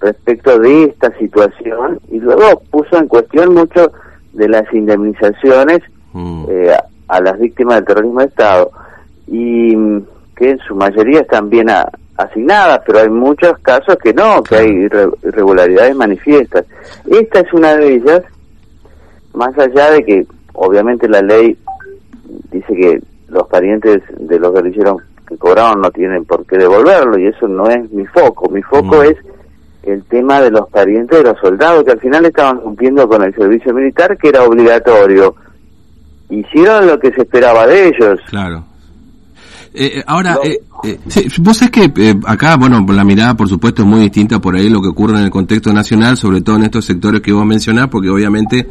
respecto 0.00 0.58
de 0.58 0.84
esta 0.84 1.16
situación 1.18 1.98
y 2.10 2.18
luego 2.20 2.60
puso 2.70 2.98
en 2.98 3.08
cuestión 3.08 3.54
mucho 3.54 3.90
de 4.38 4.48
las 4.48 4.72
indemnizaciones 4.72 5.80
mm. 6.12 6.44
eh, 6.48 6.76
a 7.08 7.20
las 7.20 7.38
víctimas 7.38 7.76
del 7.76 7.84
terrorismo 7.84 8.20
de 8.20 8.26
Estado 8.26 8.70
y 9.26 9.74
que 10.36 10.50
en 10.50 10.58
su 10.60 10.74
mayoría 10.74 11.20
están 11.20 11.50
bien 11.50 11.66
asignadas, 12.16 12.80
pero 12.86 13.00
hay 13.00 13.10
muchos 13.10 13.58
casos 13.58 13.96
que 14.02 14.14
no, 14.14 14.42
que 14.42 14.56
hay 14.56 14.88
irregularidades 15.22 15.94
manifiestas. 15.96 16.64
Esta 17.06 17.40
es 17.40 17.52
una 17.52 17.76
de 17.76 17.94
ellas, 17.94 18.22
más 19.34 19.56
allá 19.58 19.90
de 19.90 20.04
que 20.04 20.26
obviamente 20.54 21.08
la 21.08 21.20
ley 21.20 21.56
dice 22.52 22.74
que 22.74 23.00
los 23.28 23.46
parientes 23.48 24.02
de 24.18 24.38
los 24.38 24.54
guerrilleros 24.54 25.02
que 25.26 25.36
cobraron 25.36 25.82
no 25.82 25.90
tienen 25.90 26.24
por 26.24 26.46
qué 26.46 26.56
devolverlo 26.56 27.18
y 27.18 27.26
eso 27.26 27.46
no 27.46 27.68
es 27.68 27.90
mi 27.92 28.06
foco, 28.06 28.48
mi 28.48 28.62
foco 28.62 29.02
es 29.02 29.16
el 29.82 30.02
tema 30.04 30.40
de 30.40 30.50
los 30.50 30.68
parientes 30.68 31.18
de 31.18 31.24
los 31.24 31.38
soldados 31.40 31.84
que 31.84 31.92
al 31.92 32.00
final 32.00 32.24
estaban 32.26 32.58
cumpliendo 32.60 33.08
con 33.08 33.22
el 33.22 33.34
servicio 33.34 33.72
militar 33.72 34.16
que 34.18 34.28
era 34.28 34.42
obligatorio. 34.42 35.34
Hicieron 36.30 36.86
lo 36.86 36.98
que 36.98 37.10
se 37.12 37.22
esperaba 37.22 37.66
de 37.66 37.88
ellos. 37.88 38.20
Claro. 38.28 38.64
Eh, 39.74 39.98
eh, 39.98 40.04
ahora, 40.06 40.38
eh, 40.42 40.60
eh 40.84 41.28
vos 41.38 41.56
sabés 41.56 41.70
que 41.70 42.16
acá, 42.26 42.56
bueno, 42.56 42.84
la 42.88 43.04
mirada 43.04 43.34
por 43.34 43.48
supuesto 43.48 43.82
es 43.82 43.88
muy 43.88 44.00
distinta 44.00 44.40
por 44.40 44.56
ahí 44.56 44.68
lo 44.68 44.80
que 44.80 44.88
ocurre 44.88 45.18
en 45.18 45.24
el 45.24 45.30
contexto 45.30 45.72
nacional, 45.72 46.16
sobre 46.16 46.40
todo 46.40 46.56
en 46.56 46.64
estos 46.64 46.84
sectores 46.84 47.20
que 47.20 47.32
vos 47.32 47.46
mencionás, 47.46 47.88
porque 47.88 48.10
obviamente 48.10 48.66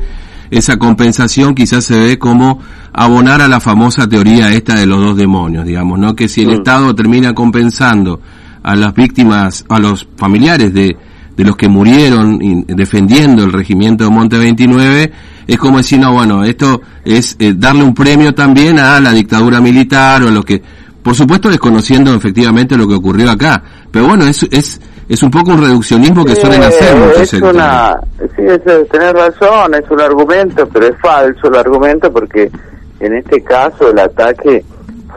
esa 0.50 0.78
compensación 0.78 1.56
quizás 1.56 1.84
se 1.86 2.00
ve 2.00 2.20
como 2.20 2.60
abonar 2.94 3.42
a 3.42 3.48
la 3.48 3.60
famosa 3.60 4.08
teoría 4.08 4.52
esta 4.54 4.76
de 4.76 4.86
los 4.86 5.00
dos 5.00 5.18
demonios, 5.18 5.66
digamos, 5.66 6.00
¿no? 6.00 6.16
Que 6.16 6.28
si 6.28 6.42
el 6.42 6.50
mm. 6.50 6.54
Estado 6.54 6.96
termina 6.96 7.34
compensando 7.34 8.22
a 8.68 8.76
las 8.76 8.94
víctimas, 8.94 9.64
a 9.70 9.80
los 9.80 10.06
familiares 10.18 10.74
de, 10.74 10.98
de 11.38 11.44
los 11.46 11.56
que 11.56 11.70
murieron 11.70 12.38
defendiendo 12.68 13.46
el 13.46 13.54
regimiento 13.54 14.04
de 14.04 14.10
Monte 14.10 14.38
29, 14.38 15.12
es 15.48 15.58
como 15.58 15.78
decir, 15.78 16.00
no, 16.00 16.12
bueno, 16.12 16.44
esto 16.44 16.82
es 17.06 17.38
darle 17.56 17.84
un 17.84 17.94
premio 17.94 18.36
también 18.36 18.78
a 18.78 19.00
la 19.00 19.14
dictadura 19.14 19.62
militar 19.62 20.22
o 20.24 20.28
a 20.28 20.32
lo 20.32 20.44
que 20.44 20.62
por 21.02 21.16
supuesto 21.16 21.48
desconociendo 21.48 22.14
efectivamente 22.14 22.76
lo 22.76 22.86
que 22.86 22.96
ocurrió 22.96 23.32
acá, 23.32 23.64
pero 23.90 24.08
bueno, 24.08 24.26
es, 24.26 24.46
es, 24.52 24.82
es 25.08 25.24
un 25.24 25.32
poco 25.32 25.52
un 25.52 25.62
reduccionismo 25.62 26.26
que 26.26 26.36
suelen 26.36 26.64
hacer 26.64 26.94
muchos 26.98 27.34
es 27.34 27.42
una, 27.42 27.98
Sí, 28.36 28.42
es, 28.46 28.62
tener 28.90 29.16
razón, 29.16 29.76
es 29.76 29.90
un 29.90 30.02
argumento, 30.02 30.68
pero 30.68 30.88
es 30.88 31.00
falso 31.00 31.48
el 31.48 31.56
argumento 31.56 32.12
porque 32.12 32.52
en 33.00 33.14
este 33.16 33.42
caso 33.44 33.90
el 33.90 34.00
ataque 34.00 34.66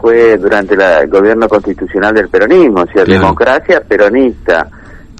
fue 0.01 0.37
durante 0.37 0.73
el 0.73 1.07
gobierno 1.07 1.47
constitucional 1.47 2.13
del 2.13 2.27
peronismo, 2.27 2.81
o 2.81 2.87
sea, 2.87 3.05
democracia 3.05 3.81
peronista, 3.87 4.67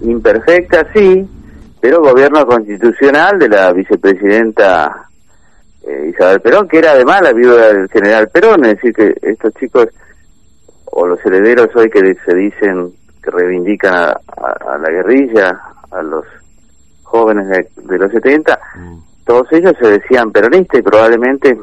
imperfecta 0.02 0.88
sí, 0.94 1.24
pero 1.80 2.02
gobierno 2.02 2.46
constitucional 2.46 3.38
de 3.38 3.50
la 3.50 3.72
vicepresidenta 3.72 5.08
eh, 5.84 6.12
Isabel 6.14 6.42
Perón, 6.42 6.68
que 6.68 6.80
era 6.80 6.92
además 6.92 7.22
la 7.22 7.34
viuda 7.34 7.74
del 7.74 7.90
general 7.90 8.30
Perón, 8.30 8.66
es 8.66 8.76
decir, 8.76 8.94
que 8.94 9.16
estos 9.22 9.54
chicos 9.56 9.88
o 10.86 11.08
los 11.08 11.24
herederos 11.26 11.70
hoy 11.76 11.90
que 11.90 12.16
se 12.26 12.36
dicen 12.36 12.92
que 13.24 13.32
reivindican 13.32 13.94
a, 13.94 14.78
la 14.78 14.90
guerrilla, 14.90 15.60
a 15.92 16.02
los 16.02 16.26
jóvenes 17.04 17.48
de, 17.48 17.98
los 17.98 18.12
70, 18.12 18.60
mm. 18.76 18.98
todos 19.26 19.48
ellos 19.52 19.74
se 19.80 19.88
decían 19.88 20.32
peronistas 20.32 20.80
y 20.80 20.84
probablemente 20.84 21.58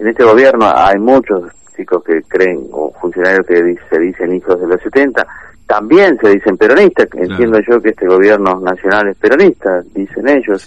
en 0.00 0.08
este 0.08 0.24
gobierno 0.24 0.72
hay 0.74 0.98
muchos 0.98 1.52
chicos 1.76 2.02
que 2.04 2.22
creen, 2.22 2.66
o 2.72 2.90
funcionarios 3.00 3.46
que 3.46 3.76
se 3.90 3.98
dicen 3.98 4.34
hijos 4.34 4.58
de 4.58 4.66
los 4.66 4.80
70, 4.80 5.26
también 5.66 6.18
se 6.22 6.30
dicen 6.30 6.56
peronistas. 6.56 7.06
Entiendo 7.14 7.60
yo 7.60 7.80
que 7.82 7.90
este 7.90 8.06
gobierno 8.06 8.58
nacional 8.60 9.08
es 9.08 9.16
peronista, 9.18 9.82
dicen 9.94 10.26
ellos. 10.26 10.66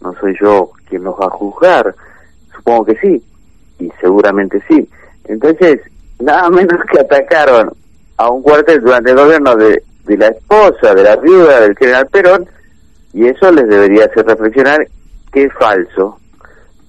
No 0.00 0.12
soy 0.20 0.36
yo 0.40 0.70
quien 0.88 1.04
los 1.04 1.14
va 1.14 1.26
a 1.26 1.30
juzgar. 1.30 1.94
Supongo 2.56 2.86
que 2.86 2.96
sí, 2.96 3.22
y 3.78 3.90
seguramente 4.00 4.60
sí. 4.66 4.88
Entonces, 5.26 5.80
nada 6.18 6.50
menos 6.50 6.80
que 6.90 6.98
atacaron 6.98 7.70
a 8.16 8.30
un 8.30 8.42
cuartel 8.42 8.80
durante 8.80 9.12
el 9.12 9.16
gobierno 9.16 9.54
de, 9.54 9.80
de 10.06 10.16
la 10.16 10.26
esposa, 10.26 10.92
de 10.92 11.04
la 11.04 11.14
viuda 11.16 11.60
del 11.60 11.76
general 11.76 12.08
Perón, 12.10 12.46
y 13.12 13.26
eso 13.26 13.52
les 13.52 13.68
debería 13.68 14.06
hacer 14.06 14.26
reflexionar 14.26 14.84
que 15.32 15.44
es 15.44 15.52
falso, 15.54 16.18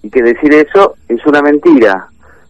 y 0.04 0.10
que 0.10 0.22
decir 0.22 0.54
eso 0.54 0.96
es 1.08 1.26
una 1.26 1.42
mentira, 1.42 2.08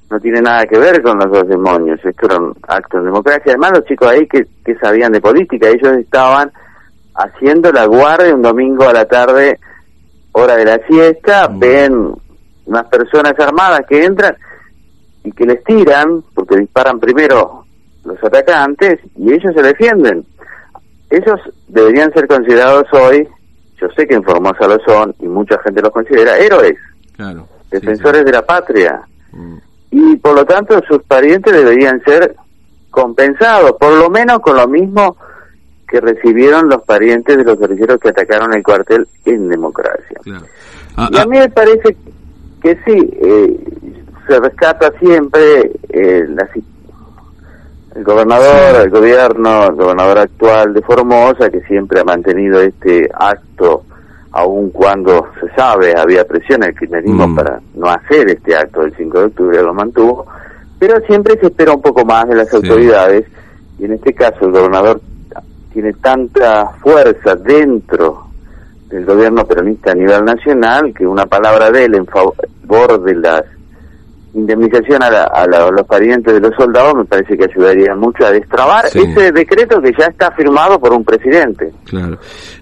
no 0.10 0.20
tiene 0.20 0.42
nada 0.42 0.66
que 0.66 0.78
ver 0.78 1.02
con 1.02 1.18
los 1.18 1.32
dos 1.32 1.48
demonios, 1.48 2.04
esto 2.04 2.26
era 2.26 2.38
un 2.38 2.54
acto 2.68 2.98
de 2.98 3.06
democracia. 3.06 3.54
Además, 3.54 3.72
los 3.76 3.86
chicos 3.86 4.10
ahí 4.10 4.28
que, 4.28 4.46
que 4.66 4.76
sabían 4.76 5.12
de 5.12 5.22
política, 5.22 5.70
ellos 5.70 5.98
estaban 5.98 6.52
haciendo 7.16 7.72
la 7.72 7.86
guardia 7.86 8.36
un 8.36 8.42
domingo 8.42 8.90
a 8.90 8.94
la 8.94 9.06
tarde, 9.06 9.60
hora 10.34 10.56
de 10.56 10.66
la 10.66 10.80
siesta, 10.88 11.48
Mm. 11.48 11.60
ven 11.60 12.12
unas 12.66 12.86
personas 12.88 13.34
armadas 13.40 13.82
que 13.88 14.04
entran 14.04 14.36
y 15.24 15.32
que 15.32 15.46
les 15.46 15.64
tiran, 15.64 16.24
porque 16.34 16.58
disparan 16.58 17.00
primero 17.00 17.66
los 18.04 18.22
atacantes 18.24 19.00
y 19.16 19.32
ellos 19.32 19.54
se 19.56 19.62
defienden. 19.62 20.26
Ellos 21.10 21.40
deberían 21.68 22.12
ser 22.14 22.28
considerados 22.28 22.86
hoy, 22.94 23.28
yo 23.80 23.88
sé 23.96 24.08
que 24.08 24.16
en 24.16 24.24
Formosa 24.24 24.68
lo 24.68 24.80
son 24.80 25.14
y 25.20 25.28
mucha 25.28 25.58
gente 25.60 25.82
los 25.82 25.92
considera, 25.92 26.38
héroes, 26.38 26.76
Claro. 27.16 27.48
sí, 27.64 27.78
defensores 27.78 28.26
de 28.26 28.32
la 28.32 28.46
patria. 28.46 29.02
Mm. 29.32 29.58
y 29.90 30.16
por 30.18 30.36
lo 30.36 30.46
tanto 30.46 30.80
sus 30.88 31.02
parientes 31.04 31.52
deberían 31.52 32.00
ser 32.04 32.36
compensados, 32.92 33.74
por 33.80 33.94
lo 33.98 34.10
menos 34.12 34.40
con 34.40 34.56
lo 34.56 34.68
mismo 34.68 35.18
que 35.88 36.00
recibieron 36.00 36.70
los 36.70 36.84
parientes 36.84 37.36
de 37.38 37.44
los 37.44 37.58
guerrilleros 37.58 38.00
que 38.00 38.10
atacaron 38.10 38.54
el 38.54 38.64
cuartel 38.64 39.08
en 39.26 39.50
democracia. 39.50 40.20
Claro. 40.24 40.46
Ah, 40.96 41.10
Y 41.12 41.18
a 41.18 41.22
ah, 41.22 41.26
mí 41.26 41.38
me 41.40 41.50
parece 41.50 41.98
que 42.62 42.76
sí, 42.86 43.10
eh, 43.22 43.60
se 44.28 44.40
rescata 44.40 44.92
siempre 45.00 45.72
eh, 45.90 46.26
la 46.30 46.48
el 47.96 48.04
gobernador, 48.04 48.82
el 48.86 48.90
gobierno, 48.90 49.68
el 49.68 49.76
gobernador 49.76 50.18
actual 50.18 50.74
de 50.74 50.82
Formosa, 50.82 51.52
que 51.52 51.62
siempre 51.62 52.00
ha 52.00 52.04
mantenido 52.04 52.60
este 52.60 53.08
acto, 53.14 53.84
aun 54.34 54.70
cuando 54.72 55.28
se 55.40 55.48
sabe, 55.56 55.94
había 55.98 56.26
presión 56.26 56.64
el 56.64 56.76
kirchnerismo 56.78 57.28
Mm. 57.28 57.36
para 57.36 57.60
no 57.76 57.88
hacer 57.88 58.30
este 58.30 58.56
acto 58.56 58.82
del 58.82 58.94
5 58.96 59.20
de 59.20 59.26
octubre, 59.26 59.62
lo 59.64 59.74
mantuvo, 59.74 60.26
pero 60.80 61.00
siempre 61.06 61.38
se 61.40 61.48
espera 61.48 61.74
un 61.74 61.82
poco 61.82 62.04
más 62.04 62.28
de 62.28 62.36
las 62.36 62.50
Sí. 62.50 62.56
autoridades, 62.58 63.26
y 63.80 63.86
en 63.86 63.94
este 63.94 64.14
caso 64.14 64.46
el 64.46 64.52
gobernador 64.52 65.00
tiene 65.72 65.94
tanta 65.94 66.68
fuerza 66.82 67.36
dentro 67.36 68.28
del 68.90 69.06
gobierno 69.06 69.46
peronista 69.46 69.92
a 69.92 69.96
nivel 69.96 70.24
nacional 70.26 70.94
que 70.96 71.06
una 71.08 71.26
palabra 71.26 71.72
de 71.72 71.86
él 71.86 71.96
en 71.96 72.06
favor 72.06 73.02
de 73.04 73.16
la 73.16 73.44
indemnización 74.36 75.04
a, 75.04 75.10
la- 75.10 75.24
a 75.34 75.48
la- 75.48 75.68
a 75.68 75.72
los 75.72 75.86
parientes 75.88 76.34
de 76.34 76.40
los 76.40 76.52
soldados 76.58 76.96
me 76.96 77.06
parece 77.06 77.38
que 77.38 77.46
ayudaría 77.46 77.96
mucho 77.96 78.26
a 78.26 78.32
destrabar 78.32 78.88
Sí. 78.90 79.00
ese 79.00 79.32
decreto 79.32 79.80
que 79.82 79.92
ya 79.98 80.06
está 80.08 80.32
firmado 80.32 80.80
por 80.80 80.92
un 80.94 81.04
presidente. 81.04 81.72
Claro. 81.86 82.18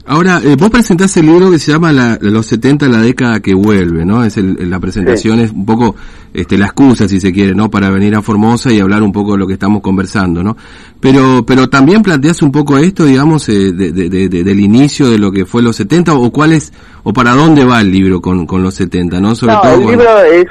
Ahora, 0.05 0.41
eh, 0.43 0.55
vos 0.59 0.69
presentás 0.69 1.15
el 1.17 1.27
libro 1.27 1.49
que 1.49 1.59
se 1.59 1.71
llama 1.71 1.91
la- 1.91 2.17
Los 2.21 2.45
70, 2.47 2.87
la 2.87 2.99
década 3.01 3.39
que 3.39 3.53
vuelve, 3.53 4.05
¿no? 4.05 4.23
Es 4.23 4.37
el- 4.37 4.69
la 4.69 4.79
presentación, 4.79 5.39
es 5.39 5.51
un 5.51 5.65
poco 5.65 5.95
este, 6.33 6.57
la 6.57 6.65
excusa, 6.67 7.09
si 7.09 7.19
se 7.19 7.33
quiere, 7.33 7.53
¿no? 7.53 7.69
Para 7.69 7.89
venir 7.89 8.15
a 8.15 8.21
Formosa 8.21 8.71
y 8.71 8.79
hablar 8.79 9.01
un 9.03 9.11
poco 9.11 9.33
de 9.33 9.39
lo 9.39 9.47
que 9.47 9.53
estamos 9.53 9.81
conversando, 9.81 10.41
¿no? 10.43 10.55
Pero, 11.01 11.43
pero 11.45 11.67
también 11.69 12.01
planteas 12.01 12.41
un 12.41 12.51
poco 12.53 12.77
esto, 12.77 13.03
digamos, 13.05 13.49
eh, 13.49 13.73
de, 13.73 13.91
de- 13.91 14.09
de- 14.09 14.29
de- 14.29 14.43
del 14.43 14.59
inicio 14.61 15.09
de 15.09 15.17
lo 15.17 15.31
que 15.31 15.45
fue 15.45 15.61
los 15.61 15.75
70, 15.75 16.13
o 16.13 16.31
cuál 16.31 16.53
es, 16.53 16.71
o 17.03 17.11
para 17.11 17.31
dónde 17.31 17.65
va 17.65 17.81
el 17.81 17.91
libro 17.91 18.21
con, 18.21 18.45
con 18.45 18.63
los 18.63 18.75
70, 18.75 19.19
¿no? 19.19 19.35
Sobre 19.35 19.55
no, 19.55 19.61
todo 19.61 19.73
el 19.73 19.79
libro 19.87 20.23
es, 20.23 20.45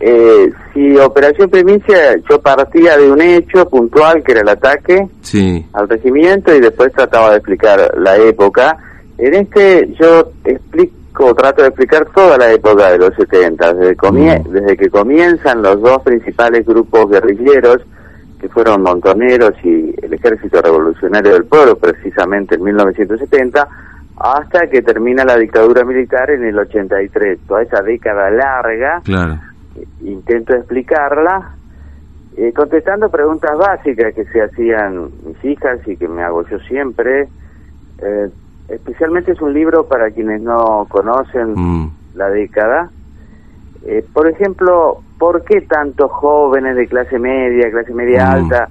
eh, 0.00 0.50
si 0.72 0.96
Operación 0.98 1.50
Primicia, 1.50 2.16
yo 2.28 2.40
partía 2.40 2.96
de 2.96 3.10
un 3.10 3.20
hecho 3.20 3.68
puntual 3.68 4.22
que 4.22 4.32
era 4.32 4.40
el 4.40 4.48
ataque 4.48 5.06
Sí, 5.20 5.66
al 5.74 5.88
regimiento 5.88 6.54
y 6.54 6.60
después 6.60 6.92
trataba 6.92 7.30
de 7.32 7.36
explicar 7.36 7.92
la 7.98 8.16
época. 8.16 8.76
En 9.18 9.34
este 9.34 9.88
yo 10.00 10.30
explico, 10.44 11.34
trato 11.34 11.60
de 11.62 11.68
explicar 11.68 12.06
toda 12.14 12.38
la 12.38 12.50
época 12.50 12.90
de 12.92 12.98
los 12.98 13.14
70, 13.14 13.74
desde, 13.74 13.96
comie- 13.96 14.42
Mm. 14.42 14.50
desde 14.52 14.76
que 14.78 14.88
comienzan 14.88 15.60
los 15.62 15.80
dos 15.82 16.00
principales 16.02 16.64
grupos 16.66 17.10
guerrilleros, 17.10 17.82
que 18.40 18.48
fueron 18.48 18.80
Montoneros 18.82 19.52
y 19.62 19.94
el 20.02 20.14
Ejército 20.14 20.62
Revolucionario 20.62 21.34
del 21.34 21.44
Pueblo, 21.44 21.76
precisamente 21.76 22.54
en 22.54 22.62
1970, 22.62 23.68
hasta 24.16 24.66
que 24.68 24.80
termina 24.80 25.24
la 25.26 25.36
dictadura 25.36 25.84
militar 25.84 26.30
en 26.30 26.44
el 26.44 26.58
83. 26.58 27.38
Toda 27.46 27.62
esa 27.62 27.82
década 27.82 28.30
larga 28.30 29.02
claro. 29.04 29.38
Intento 30.02 30.54
explicarla 30.54 31.50
eh, 32.36 32.52
contestando 32.54 33.10
preguntas 33.10 33.56
básicas 33.58 34.14
que 34.14 34.24
se 34.26 34.40
hacían 34.42 35.10
mis 35.26 35.44
hijas 35.44 35.80
y 35.86 35.96
que 35.96 36.08
me 36.08 36.22
hago 36.22 36.46
yo 36.48 36.58
siempre. 36.60 37.28
Eh, 38.02 38.30
especialmente 38.68 39.32
es 39.32 39.40
un 39.40 39.52
libro 39.52 39.84
para 39.86 40.10
quienes 40.10 40.40
no 40.40 40.86
conocen 40.88 41.54
Mm, 41.54 41.90
la 42.14 42.30
década. 42.30 42.90
Eh, 43.84 44.04
por 44.12 44.28
ejemplo, 44.28 44.98
¿por 45.18 45.42
qué 45.44 45.62
tantos 45.62 46.10
jóvenes 46.12 46.76
de 46.76 46.86
clase 46.86 47.18
media, 47.18 47.70
clase 47.70 47.92
media 47.92 48.26
Mm. 48.26 48.30
alta 48.30 48.68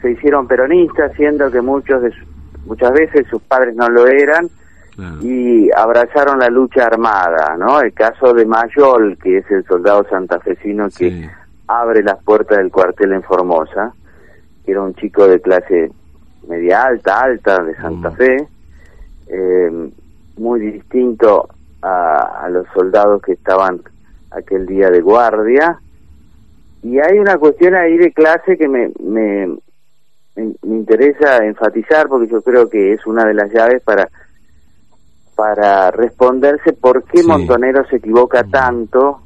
se 0.00 0.10
hicieron 0.12 0.46
peronistas, 0.46 1.12
siendo 1.16 1.50
que 1.50 1.60
muchos 1.60 2.02
de 2.02 2.10
su- 2.10 2.24
muchas 2.66 2.92
veces 2.92 3.26
sus 3.28 3.42
padres 3.42 3.74
no 3.74 3.88
lo 3.88 4.06
eran? 4.06 4.48
Claro. 4.94 5.16
y 5.22 5.70
abrazaron 5.76 6.38
la 6.38 6.48
lucha 6.48 6.86
armada, 6.86 7.56
¿no? 7.58 7.80
El 7.80 7.92
caso 7.92 8.32
de 8.32 8.46
Mayol, 8.46 9.18
que 9.22 9.38
es 9.38 9.50
el 9.50 9.64
soldado 9.64 10.06
santafesino 10.08 10.88
que 10.90 11.28
abre 11.66 12.02
las 12.02 12.22
puertas 12.22 12.58
del 12.58 12.70
cuartel 12.70 13.12
en 13.12 13.22
Formosa, 13.22 13.92
que 14.64 14.72
era 14.72 14.82
un 14.82 14.94
chico 14.94 15.26
de 15.26 15.40
clase 15.40 15.90
media 16.48 16.82
alta, 16.82 17.20
alta, 17.20 17.62
de 17.62 17.74
Santa 17.76 18.10
Mm. 18.10 18.14
Fe, 18.16 18.48
eh, 19.28 19.90
muy 20.36 20.60
distinto 20.60 21.48
a, 21.80 22.44
a 22.44 22.48
los 22.48 22.66
soldados 22.74 23.22
que 23.22 23.32
estaban 23.32 23.80
aquel 24.30 24.66
día 24.66 24.90
de 24.90 25.00
guardia. 25.00 25.78
Y 26.82 26.98
hay 26.98 27.18
una 27.18 27.38
cuestión 27.38 27.74
ahí 27.74 27.96
de 27.96 28.12
clase 28.12 28.56
que 28.58 28.68
me, 28.68 28.90
me, 29.00 29.46
me, 30.34 30.54
me 30.62 30.76
interesa 30.76 31.44
enfatizar 31.44 32.08
porque 32.08 32.26
yo 32.26 32.42
creo 32.42 32.68
que 32.68 32.92
es 32.92 33.06
una 33.06 33.24
de 33.24 33.34
las 33.34 33.52
llaves 33.52 33.82
para 33.82 34.08
para 35.34 35.90
responderse 35.90 36.72
por 36.72 37.02
qué 37.04 37.22
Sí. 37.22 37.26
Montonero 37.26 37.84
se 37.88 37.96
equivoca 37.96 38.44
tanto 38.44 39.20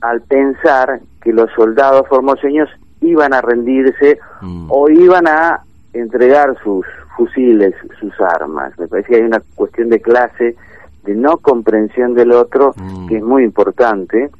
al 0.00 0.20
pensar 0.22 1.00
que 1.20 1.32
los 1.32 1.50
soldados 1.56 2.06
formoseños 2.08 2.68
iban 3.00 3.32
a 3.34 3.40
rendirse 3.40 4.18
Mm. 4.40 4.66
o 4.70 4.88
iban 4.88 5.26
a 5.26 5.60
entregar 5.92 6.56
sus 6.62 6.86
fusiles, 7.16 7.74
sus 8.00 8.12
armas. 8.20 8.72
Me 8.78 8.86
parece 8.86 9.08
que 9.08 9.16
hay 9.16 9.22
una 9.22 9.40
cuestión 9.54 9.88
de 9.88 10.00
clase, 10.00 10.56
de 11.04 11.14
no 11.14 11.38
comprensión 11.38 12.14
del 12.14 12.32
otro, 12.32 12.74
Mm. 12.76 13.06
que 13.08 13.16
es 13.16 13.22
muy 13.22 13.42
importante 13.44 14.30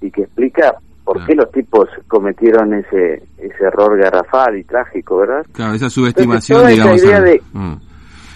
y 0.00 0.10
que 0.10 0.22
explica 0.22 0.74
por 1.04 1.16
Claro. 1.16 1.26
qué 1.28 1.34
los 1.34 1.50
tipos 1.52 1.88
cometieron 2.08 2.74
ese 2.74 3.22
ese 3.38 3.64
error 3.64 3.96
garrafal 3.98 4.58
y 4.58 4.64
trágico, 4.64 5.16
¿verdad? 5.18 5.44
Claro, 5.52 5.74
esa 5.74 5.88
subestimación, 5.88 6.60
Entonces, 6.60 6.82
toda 6.82 6.94
esa 6.94 7.06
idea 7.06 7.20
de- 7.20 7.42
Mm. 7.54 7.74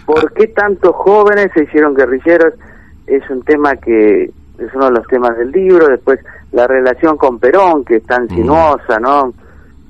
¿Por 0.06 0.32
qué 0.32 0.48
tantos 0.48 0.94
jóvenes 0.94 1.50
se 1.54 1.64
hicieron 1.64 1.94
guerrilleros? 1.94 2.54
Es 3.06 3.28
un 3.30 3.42
tema 3.42 3.76
que 3.76 4.24
es 4.24 4.74
uno 4.74 4.86
de 4.86 4.92
los 4.92 5.06
temas 5.06 5.36
del 5.36 5.50
libro. 5.50 5.88
Después, 5.88 6.20
la 6.52 6.66
relación 6.66 7.16
con 7.16 7.38
Perón, 7.38 7.84
que 7.84 7.96
es 7.96 8.04
tan 8.06 8.24
Mm. 8.24 8.28
sinuosa, 8.28 8.98
¿no? 9.00 9.32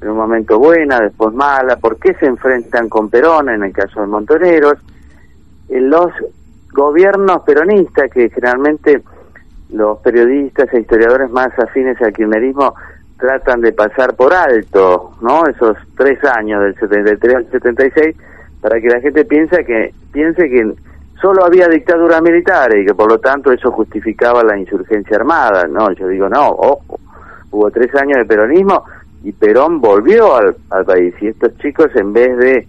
En 0.01 0.11
un 0.11 0.17
momento 0.17 0.59
buena, 0.59 1.01
después 1.01 1.33
mala. 1.35 1.77
¿Por 1.77 1.99
qué 1.99 2.15
se 2.15 2.27
enfrentan 2.27 2.89
con 2.89 3.09
Perón 3.11 3.49
en 3.49 3.63
el 3.65 3.73
caso 3.73 4.01
de 4.01 4.07
Montoneros? 4.07 4.79
En 5.69 5.91
los 5.91 6.11
gobiernos 6.73 7.43
peronistas, 7.43 8.11
que 8.11 8.29
generalmente 8.31 9.03
los 9.71 9.99
periodistas 10.01 10.73
e 10.73 10.81
historiadores 10.81 11.31
más 11.31 11.57
afines 11.59 12.01
al 12.03 12.13
kirchnerismo 12.13 12.75
tratan 13.19 13.61
de 13.61 13.73
pasar 13.73 14.15
por 14.15 14.35
alto, 14.35 15.13
¿no? 15.23 15.43
Esos 15.47 15.77
tres 15.97 16.19
años 16.25 16.61
del 16.63 16.75
73 16.79 17.35
al 17.37 17.51
76, 17.51 18.17
para 18.65 18.81
que 18.81 18.89
la 18.89 18.99
gente 18.99 19.27
piense 19.27 19.63
que 19.63 19.93
piense 20.11 20.49
que 20.49 20.73
solo 21.21 21.45
había 21.45 21.69
dictadura 21.69 22.23
militar 22.23 22.75
y 22.75 22.87
que 22.87 22.95
por 22.95 23.11
lo 23.11 23.19
tanto 23.19 23.53
eso 23.53 23.71
justificaba 23.71 24.43
la 24.43 24.59
insurgencia 24.59 25.19
armada. 25.19 25.65
No, 25.69 25.93
yo 25.93 26.09
digo 26.09 26.31
no, 26.31 26.49
ojo, 26.49 26.99
hubo 27.51 27.71
tres 27.71 27.95
años 27.95 28.17
de 28.21 28.25
peronismo 28.25 28.83
y 29.23 29.33
Perón 29.33 29.83
volvió 29.83 30.35
al, 30.37 30.57
al 30.71 30.83
país 30.87 31.15
y 31.21 31.27
estos 31.29 31.55
chicos 31.59 31.89
en 31.95 32.15
vez 32.15 32.39
de 32.39 32.67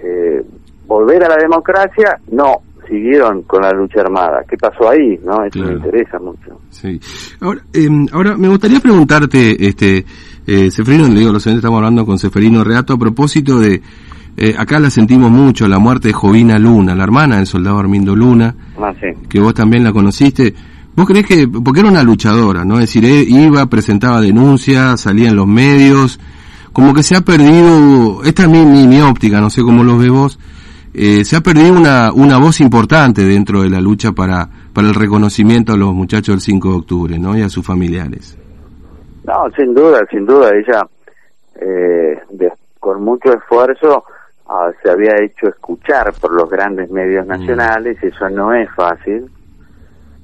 eh, 0.00 0.42
volver 0.88 1.22
a 1.22 1.28
la 1.28 1.36
democracia, 1.36 2.18
no, 2.32 2.56
siguieron 2.88 3.42
con 3.42 3.62
la 3.62 3.70
lucha 3.70 4.00
armada. 4.00 4.42
¿Qué 4.50 4.56
pasó 4.56 4.90
ahí? 4.90 5.16
No, 5.24 5.44
eso 5.44 5.60
Claro. 5.60 5.68
me 5.68 5.74
interesa 5.74 6.18
mucho. 6.18 6.58
Sí. 6.70 7.00
Ahora, 7.40 7.60
eh, 7.72 7.88
ahora 8.12 8.36
me 8.36 8.48
gustaría 8.48 8.80
preguntarte, 8.80 9.64
este, 9.64 10.04
eh, 10.44 10.72
Seferino, 10.72 11.06
le 11.06 11.20
digo, 11.20 11.32
los 11.32 11.46
estamos 11.46 11.76
hablando 11.76 12.04
con 12.04 12.18
Seferino 12.18 12.64
Reato 12.64 12.94
a 12.94 12.98
propósito 12.98 13.60
de, 13.60 13.80
eh, 14.40 14.54
acá 14.56 14.78
la 14.78 14.88
sentimos 14.88 15.30
mucho, 15.30 15.66
la 15.66 15.78
muerte 15.80 16.08
de 16.08 16.14
Jovina 16.14 16.58
Luna, 16.58 16.94
la 16.94 17.02
hermana 17.02 17.36
del 17.36 17.46
soldado 17.46 17.78
Armindo 17.78 18.14
Luna, 18.14 18.54
Ah, 18.80 18.92
sí. 19.00 19.08
que 19.28 19.40
vos 19.40 19.52
también 19.52 19.82
la 19.82 19.92
conociste. 19.92 20.54
¿Vos 20.94 21.06
creés 21.06 21.26
que, 21.26 21.48
porque 21.48 21.80
era 21.80 21.88
una 21.88 22.02
luchadora, 22.02 22.64
¿no? 22.64 22.74
Es 22.74 22.92
decir, 22.92 23.04
eh, 23.04 23.24
iba, 23.28 23.66
presentaba 23.66 24.20
denuncias, 24.20 25.00
salía 25.00 25.28
en 25.30 25.36
los 25.36 25.46
medios. 25.46 26.20
como 26.72 26.94
que 26.94 27.02
se 27.02 27.16
ha 27.16 27.20
perdido, 27.22 28.22
esta 28.24 28.42
es 28.44 28.48
mi, 28.48 28.64
mi, 28.86 29.00
óptica, 29.00 29.40
no 29.40 29.50
sé 29.50 29.62
cómo 29.62 29.82
lo 29.82 29.98
ves 29.98 30.10
vos, 30.10 30.38
eh, 30.94 31.24
se 31.24 31.34
ha 31.34 31.40
perdido 31.40 31.72
una, 31.72 32.12
una 32.12 32.38
voz 32.38 32.60
importante 32.60 33.24
dentro 33.24 33.62
de 33.62 33.70
la 33.70 33.80
lucha 33.80 34.12
para, 34.12 34.48
para 34.72 34.86
el 34.86 34.94
reconocimiento 34.94 35.72
a 35.72 35.76
los 35.76 35.92
muchachos 35.92 36.34
del 36.34 36.40
5 36.40 36.68
de 36.70 36.76
octubre, 36.76 37.18
¿no? 37.18 37.36
Y 37.36 37.42
a 37.42 37.48
sus 37.48 37.66
familiares. 37.66 38.38
No, 39.24 39.50
sin 39.56 39.74
duda, 39.74 40.00
sin 40.10 40.24
duda, 40.24 40.50
ella 40.54 40.86
eh, 41.60 42.18
con 42.78 43.02
mucho 43.02 43.32
esfuerzo 43.32 44.04
ah, 44.48 44.70
se 44.82 44.90
había 44.90 45.16
hecho 45.22 45.48
escuchar 45.48 46.12
por 46.20 46.32
los 46.32 46.48
grandes 46.48 46.90
medios 46.90 47.26
mm. 47.26 47.28
nacionales, 47.28 48.02
eso 48.02 48.28
no 48.30 48.52
es 48.52 48.68
fácil, 48.74 49.30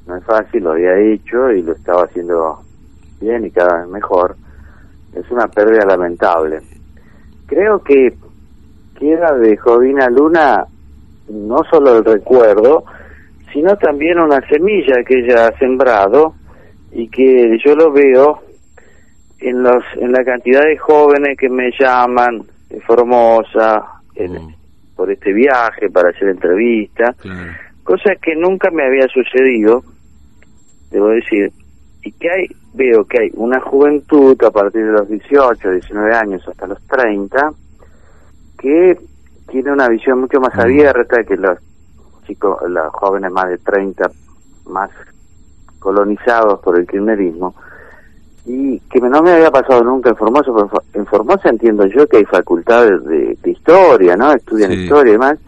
no 0.07 0.17
es 0.17 0.25
fácil, 0.25 0.65
lo 0.65 0.73
había 0.73 0.99
hecho 0.99 1.51
y 1.51 1.63
lo 1.63 1.73
estaba 1.73 2.05
haciendo 2.05 2.61
bien 3.21 3.45
y 3.45 3.51
cada 3.51 3.81
vez 3.81 3.89
mejor. 3.89 4.37
Es 5.15 5.31
una 5.31 5.47
pérdida 5.47 5.87
lamentable. 5.87 6.61
Creo 7.47 7.83
que 7.83 8.15
queda 8.99 9.33
de 9.35 9.57
Jovina 9.57 10.09
Luna 10.09 10.65
no 11.29 11.59
solo 11.71 11.99
el 11.99 12.05
recuerdo, 12.05 12.85
sino 13.53 13.77
también 13.77 14.19
una 14.19 14.41
semilla 14.49 15.03
que 15.07 15.21
ella 15.21 15.49
ha 15.49 15.59
sembrado 15.59 16.35
y 16.93 17.09
que 17.09 17.57
yo 17.65 17.75
lo 17.75 17.93
veo 17.93 18.41
en 19.39 19.63
los 19.63 19.83
en 19.97 20.13
la 20.13 20.25
cantidad 20.25 20.63
de 20.63 20.77
jóvenes 20.79 21.37
que 21.39 21.49
me 21.49 21.71
llaman 21.79 22.43
de 22.69 22.81
Formosa 22.81 23.94
mm. 24.19 24.55
por 24.97 25.11
este 25.11 25.33
viaje 25.33 25.91
para 25.91 26.11
hacer 26.11 26.29
entrevistas, 26.29 27.17
cosa 27.83 28.15
que 28.21 28.35
nunca 28.37 28.71
me 28.71 28.85
había 28.85 29.07
sucedido, 29.09 29.83
debo 30.91 31.09
decir, 31.09 31.53
y 32.03 32.13
que 32.13 32.31
hay 32.31 32.47
veo 32.75 33.05
que 33.05 33.21
hay 33.21 33.31
una 33.35 33.61
juventud 33.61 34.37
a 34.43 34.51
partir 34.51 34.85
de 34.85 34.93
los 34.93 35.09
18, 35.09 35.71
19 35.71 36.15
años 36.15 36.47
hasta 36.47 36.67
los 36.67 36.83
30 36.89 37.53
que 38.59 38.99
tiene 39.49 39.73
una 39.73 39.89
visión 39.89 40.21
mucho 40.21 40.41
más 40.41 40.55
mm. 40.57 40.61
abierta 40.61 41.23
que 41.25 41.37
los 41.37 41.59
chicos, 42.27 42.59
los 42.69 42.93
jóvenes 42.93 43.31
más 43.31 43.49
de 43.49 43.59
30 43.59 44.11
más 44.67 44.91
colonizados 45.79 46.61
por 46.61 46.79
el 46.79 46.87
kirchnerismo 46.87 47.55
y 48.47 48.79
que 48.81 49.01
no 49.01 49.23
me 49.23 49.33
había 49.33 49.51
pasado 49.51 49.83
nunca 49.83 50.11
en 50.11 50.17
Formosa, 50.17 50.51
en 50.93 51.07
Formosa 51.07 51.49
entiendo 51.49 51.87
yo 51.87 52.07
que 52.07 52.19
hay 52.19 52.25
facultades 52.25 53.03
de, 53.05 53.37
historia, 53.45 54.17
¿no? 54.17 54.33
Estudian 54.33 54.73
historia 54.73 55.11
y 55.11 55.13
demás, 55.13 55.39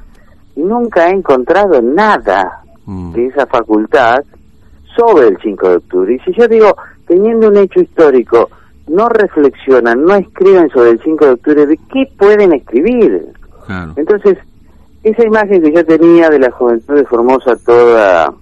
y 0.55 0.63
nunca 0.63 1.09
he 1.09 1.13
encontrado 1.13 1.83
nada 1.83 2.63
mm. 2.87 3.13
de 3.13 3.27
esa 3.27 3.47
facultad 3.47 4.25
sobre 4.97 5.29
el 5.29 5.39
5 5.43 5.69
de 5.69 5.77
octubre. 5.77 6.15
Y 6.15 6.19
si 6.21 6.33
yo 6.39 6.49
digo, 6.49 6.75
teniendo 7.07 7.49
un 7.49 7.59
hecho 7.59 7.81
histórico, 7.81 8.49
no 8.89 9.09
reflexionan, 9.09 10.03
no 10.03 10.15
escriben 10.15 10.71
sobre 10.71 10.91
el 10.91 11.03
5 11.03 11.25
de 11.25 11.31
octubre, 11.33 11.67
¿de 11.67 11.79
qué 11.93 12.11
pueden 12.19 12.55
escribir? 12.55 13.27
Entonces, 13.97 14.39
esa 15.03 15.25
imagen 15.25 15.63
que 15.63 15.73
yo 15.73 15.85
tenía 15.85 16.31
de 16.31 16.39
la 16.39 16.51
juventud 16.53 16.95
de 16.95 17.05
Formosa 17.05 17.57
toda 17.65 18.33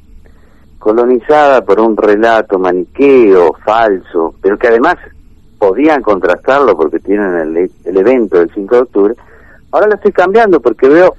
colonizada 0.84 1.64
por 1.64 1.80
un 1.80 1.96
relato 1.96 2.58
maniqueo, 2.58 3.54
falso, 3.64 4.34
pero 4.42 4.58
que 4.58 4.68
además 4.68 4.96
podían 5.58 6.02
contrastarlo 6.02 6.76
porque 6.76 6.98
tienen 6.98 7.34
el, 7.36 7.70
el 7.86 7.96
evento 7.96 8.38
del 8.38 8.52
5 8.52 8.74
de 8.74 8.80
octubre, 8.82 9.14
ahora 9.72 9.86
lo 9.86 9.94
estoy 9.94 10.12
cambiando 10.12 10.60
porque 10.60 10.86
veo 10.86 11.14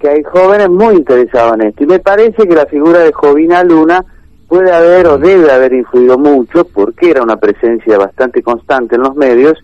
que 0.00 0.08
hay 0.08 0.24
jóvenes 0.24 0.68
muy 0.68 0.96
interesados 0.96 1.54
en 1.54 1.68
esto 1.68 1.84
y 1.84 1.86
me 1.86 2.00
parece 2.00 2.48
que 2.48 2.56
la 2.56 2.66
figura 2.66 2.98
de 2.98 3.12
Jovina 3.12 3.62
Luna 3.62 4.04
puede 4.48 4.72
haber 4.72 5.06
o 5.06 5.16
debe 5.16 5.52
haber 5.52 5.74
influido 5.74 6.18
mucho 6.18 6.64
porque 6.64 7.10
era 7.10 7.22
una 7.22 7.36
presencia 7.36 7.98
bastante 7.98 8.42
constante 8.42 8.96
en 8.96 9.02
los 9.02 9.14
medios. 9.14 9.58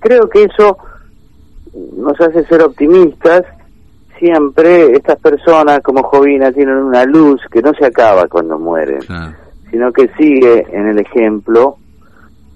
Creo 0.00 0.28
que 0.28 0.42
eso 0.42 0.76
nos 1.96 2.20
hace 2.20 2.44
ser 2.44 2.60
optimistas 2.60 3.42
siempre 4.18 4.92
estas 4.92 5.18
personas 5.18 5.80
como 5.82 6.02
Jovina 6.02 6.52
tienen 6.52 6.76
una 6.76 7.04
luz 7.04 7.40
que 7.50 7.62
no 7.62 7.72
se 7.74 7.86
acaba 7.86 8.26
cuando 8.28 8.58
mueren, 8.58 9.00
sino 9.70 9.92
que 9.92 10.08
sigue 10.18 10.66
en 10.72 10.88
el 10.88 10.98
ejemplo, 10.98 11.76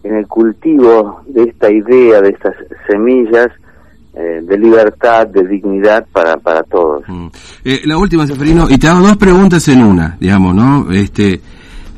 en 0.02 0.16
el 0.16 0.26
cultivo 0.26 1.22
de 1.26 1.44
esta 1.44 1.70
idea, 1.70 2.20
de 2.20 2.30
estas 2.30 2.54
semillas 2.88 3.48
eh, 4.12 4.40
de 4.42 4.58
libertad, 4.58 5.28
de 5.28 5.46
dignidad 5.46 6.04
para, 6.12 6.36
para 6.36 6.62
todos. 6.64 7.04
Mm. 7.06 7.28
Eh, 7.64 7.80
la 7.84 7.96
última, 7.96 8.26
Seferino, 8.26 8.66
y 8.68 8.76
te 8.76 8.88
hago 8.88 9.06
dos 9.06 9.16
preguntas 9.16 9.68
en 9.68 9.84
una, 9.84 10.16
digamos, 10.18 10.52
¿no? 10.52 10.90
Este, 10.90 11.40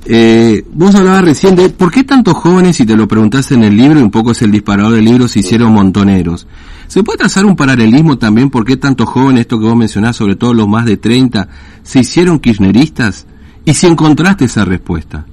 eh, 0.05 0.63
vos 0.73 0.95
hablabas 0.95 1.25
recién 1.25 1.57
de 1.57 1.71
por 1.71 1.91
qué 1.91 2.05
tantos 2.05 2.35
jóvenes, 2.35 2.79
y 2.81 2.87
te 2.87 2.97
lo 2.97 3.09
preguntaste 3.09 3.55
en 3.55 3.65
el 3.65 3.77
libro, 3.77 3.99
y 3.99 4.03
un 4.03 4.11
poco 4.11 4.33
es 4.33 4.43
el 4.43 4.51
disparador 4.51 4.93
del 4.93 5.07
libro, 5.07 5.27
se 5.27 5.41
hicieron 5.41 5.73
montoneros. 5.73 6.47
¿Se 6.93 7.03
puede 7.03 7.21
trazar 7.21 7.47
un 7.47 7.57
paralelismo 7.57 8.19
también 8.19 8.51
por 8.51 8.67
qué 8.67 8.77
tantos 8.77 9.09
jóvenes, 9.09 9.41
esto 9.41 9.59
que 9.59 9.65
vos 9.65 9.75
mencionás, 9.75 10.15
sobre 10.15 10.37
todo 10.37 10.53
los 10.53 10.69
más 10.69 10.85
de 10.85 10.99
30, 10.99 11.49
se 11.83 12.01
hicieron 12.01 12.39
kirchneristas? 12.39 13.27
Y 13.65 13.73
si 13.73 13.87
encontraste 13.87 14.45
esa 14.45 14.67
respuesta. 14.67 15.25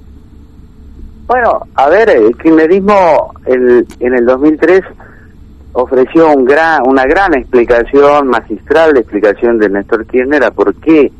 Bueno, 1.26 1.60
a 1.74 1.90
ver, 1.90 2.08
el 2.08 2.34
kirchnerismo 2.38 3.34
el, 3.44 3.86
en 3.98 4.14
el 4.14 4.24
2003 4.24 4.80
ofreció 5.74 6.32
un 6.32 6.46
gran, 6.46 6.80
una 6.88 7.04
gran 7.04 7.34
explicación, 7.34 8.28
magistral 8.28 8.96
explicación 8.96 9.58
de 9.58 9.68
Néstor 9.68 10.06
Kirchner 10.06 10.42
a 10.42 10.52
por 10.52 10.74
qué 10.76 11.12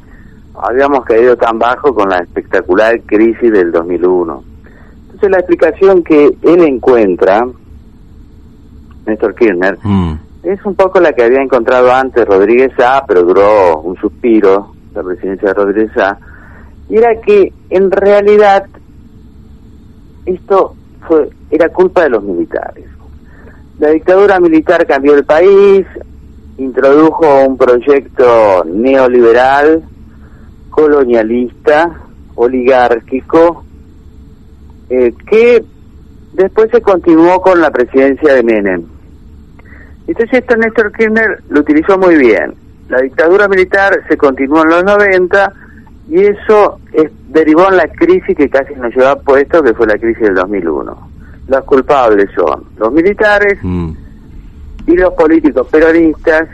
habíamos 0.55 1.05
caído 1.05 1.37
tan 1.37 1.59
bajo 1.59 1.94
con 1.94 2.09
la 2.09 2.16
espectacular 2.16 2.98
crisis 3.03 3.53
del 3.53 3.70
2001. 3.72 4.42
Entonces 5.03 5.31
la 5.31 5.37
explicación 5.37 6.03
que 6.03 6.35
él 6.40 6.62
encuentra, 6.62 7.46
Néstor 9.05 9.35
Kirchner, 9.35 9.76
mm 9.83 10.29
es 10.42 10.64
un 10.64 10.74
poco 10.74 11.00
la 11.00 11.12
que 11.12 11.24
había 11.24 11.42
encontrado 11.42 11.92
antes 11.92 12.26
Rodríguez 12.26 12.72
A, 12.79 13.05
pero 13.07 13.22
duró 13.22 13.81
un 13.81 13.96
suspiro 13.96 14.72
la 14.94 15.03
presidencia 15.03 15.48
de 15.48 15.55
Rodríguez 15.55 15.96
A, 15.98 16.18
y 16.88 16.96
era 16.96 17.20
que 17.20 17.53
en 17.68 17.90
realidad 17.90 18.66
esto 20.26 20.74
fue 21.07 21.31
era 21.50 21.68
culpa 21.68 22.05
de 22.05 22.11
los 22.11 22.22
militares. 22.22 22.87
La 23.79 23.88
dictadura 23.90 24.38
militar 24.40 24.87
cambió 24.87 25.14
el 25.14 25.24
país, 25.24 25.87
introdujo 26.59 27.44
un 27.46 27.57
proyecto 27.57 28.64
neoliberal, 28.64 29.83
colonialista, 30.70 32.00
oligárquico, 32.35 33.64
eh, 34.90 35.12
que 35.29 35.64
después 36.35 36.70
se 36.70 36.81
continuó 36.81 37.40
con 37.40 37.61
la 37.61 37.70
presidencia 37.70 38.35
de 38.35 38.42
Menem 38.42 38.99
entonces 40.11 40.40
esto 40.40 40.57
Néstor 40.57 40.92
Kirchner 40.92 41.42
lo 41.49 41.61
utilizó 41.61 41.99
muy 41.99 42.16
bien. 42.16 42.55
La 42.88 43.01
dictadura 43.01 43.49
militar 43.49 44.03
se 44.09 44.16
continuó 44.16 44.62
en 44.62 44.70
los 44.70 44.85
90 44.85 45.53
y 46.09 46.25
eso 46.25 46.81
derivó 47.29 47.68
en 47.68 47.77
la 47.77 47.87
crisis 47.87 48.37
que 48.37 48.49
casi 48.49 48.75
nos 48.75 48.94
llevó 48.94 49.09
a 49.09 49.20
puesto, 49.20 49.62
que 49.62 49.73
fue 49.75 49.87
la 49.87 49.96
crisis 49.96 50.23
del 50.23 50.35
2001. 50.35 51.09
Los 51.46 51.64
culpables 51.64 52.29
son 52.35 52.64
los 52.79 52.92
militares 52.92 53.59
mm. 53.62 53.90
y 54.88 54.96
los 54.96 55.14
políticos 55.14 55.68
peronistas 55.70 56.49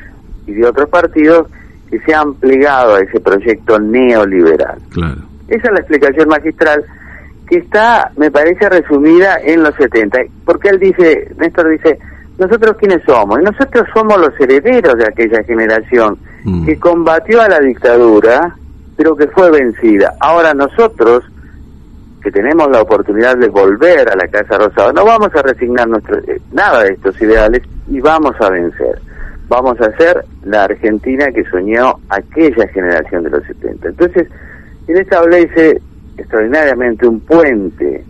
y 0.47 0.53
de 0.53 0.67
otros 0.67 0.89
partidos 0.91 1.49
que 1.91 1.99
se 2.01 2.15
han 2.15 2.35
plegado 2.35 2.97
a 2.97 3.01
ese 3.01 3.21
proyecto 3.21 3.79
neoliberal. 3.79 4.79
Esa 5.49 5.69
es 5.69 5.73
la 5.73 5.79
explicación 5.79 6.29
magistral 6.29 6.85
que 7.49 7.59
está, 7.59 8.11
me 8.17 8.31
parece, 8.31 8.69
resumida 8.69 9.39
en 9.43 9.63
los 9.63 9.75
70. 9.77 10.19
Porque 10.45 10.69
él 10.69 10.79
dice, 10.81 11.31
Néstor 11.39 11.71
dice, 11.71 11.99
nosotros 12.39 12.77
quiénes 12.79 13.03
somos. 13.05 13.41
Y 13.41 13.45
nosotros 13.45 13.87
somos 13.95 14.19
los 14.19 14.39
herederos 14.41 14.97
de 14.97 15.07
aquella 15.07 15.43
generación 15.45 16.19
mm. 16.45 16.67
que 16.67 16.79
combatió 16.79 17.41
a 17.41 17.49
la 17.49 17.61
dictadura, 17.61 18.57
pero 18.97 19.17
que 19.17 19.27
fue 19.29 19.51
vencida. 19.51 20.15
Ahora 20.21 20.55
nosotros, 20.55 21.25
que 22.23 22.31
tenemos 22.31 22.71
la 22.71 22.83
oportunidad 22.83 23.37
de 23.37 23.49
volver 23.49 24.11
a 24.11 24.17
la 24.17 24.29
Casa 24.29 24.59
Rosada, 24.59 24.93
no 24.93 25.05
vamos 25.05 25.35
a 25.35 25.43
resignar 25.43 25.89
nuestro, 25.89 26.19
eh, 26.19 26.41
nada 26.53 26.83
de 26.83 26.93
estos 26.93 27.21
ideales 27.21 27.63
y 27.89 28.01
vamos 28.01 28.35
a 28.41 28.51
vencer. 28.51 29.01
Vamos 29.49 29.81
a 29.81 29.97
ser 29.97 30.25
la 30.45 30.65
Argentina 30.65 31.31
que 31.31 31.45
soñó 31.45 31.95
aquella 32.09 32.67
generación 32.69 33.23
de 33.23 33.31
los 33.31 33.45
70. 33.45 33.89
Entonces, 33.89 34.29
él 34.89 34.97
establece 34.99 35.81
extraordinariamente 36.17 37.07
un 37.07 37.21
puente 37.21 38.05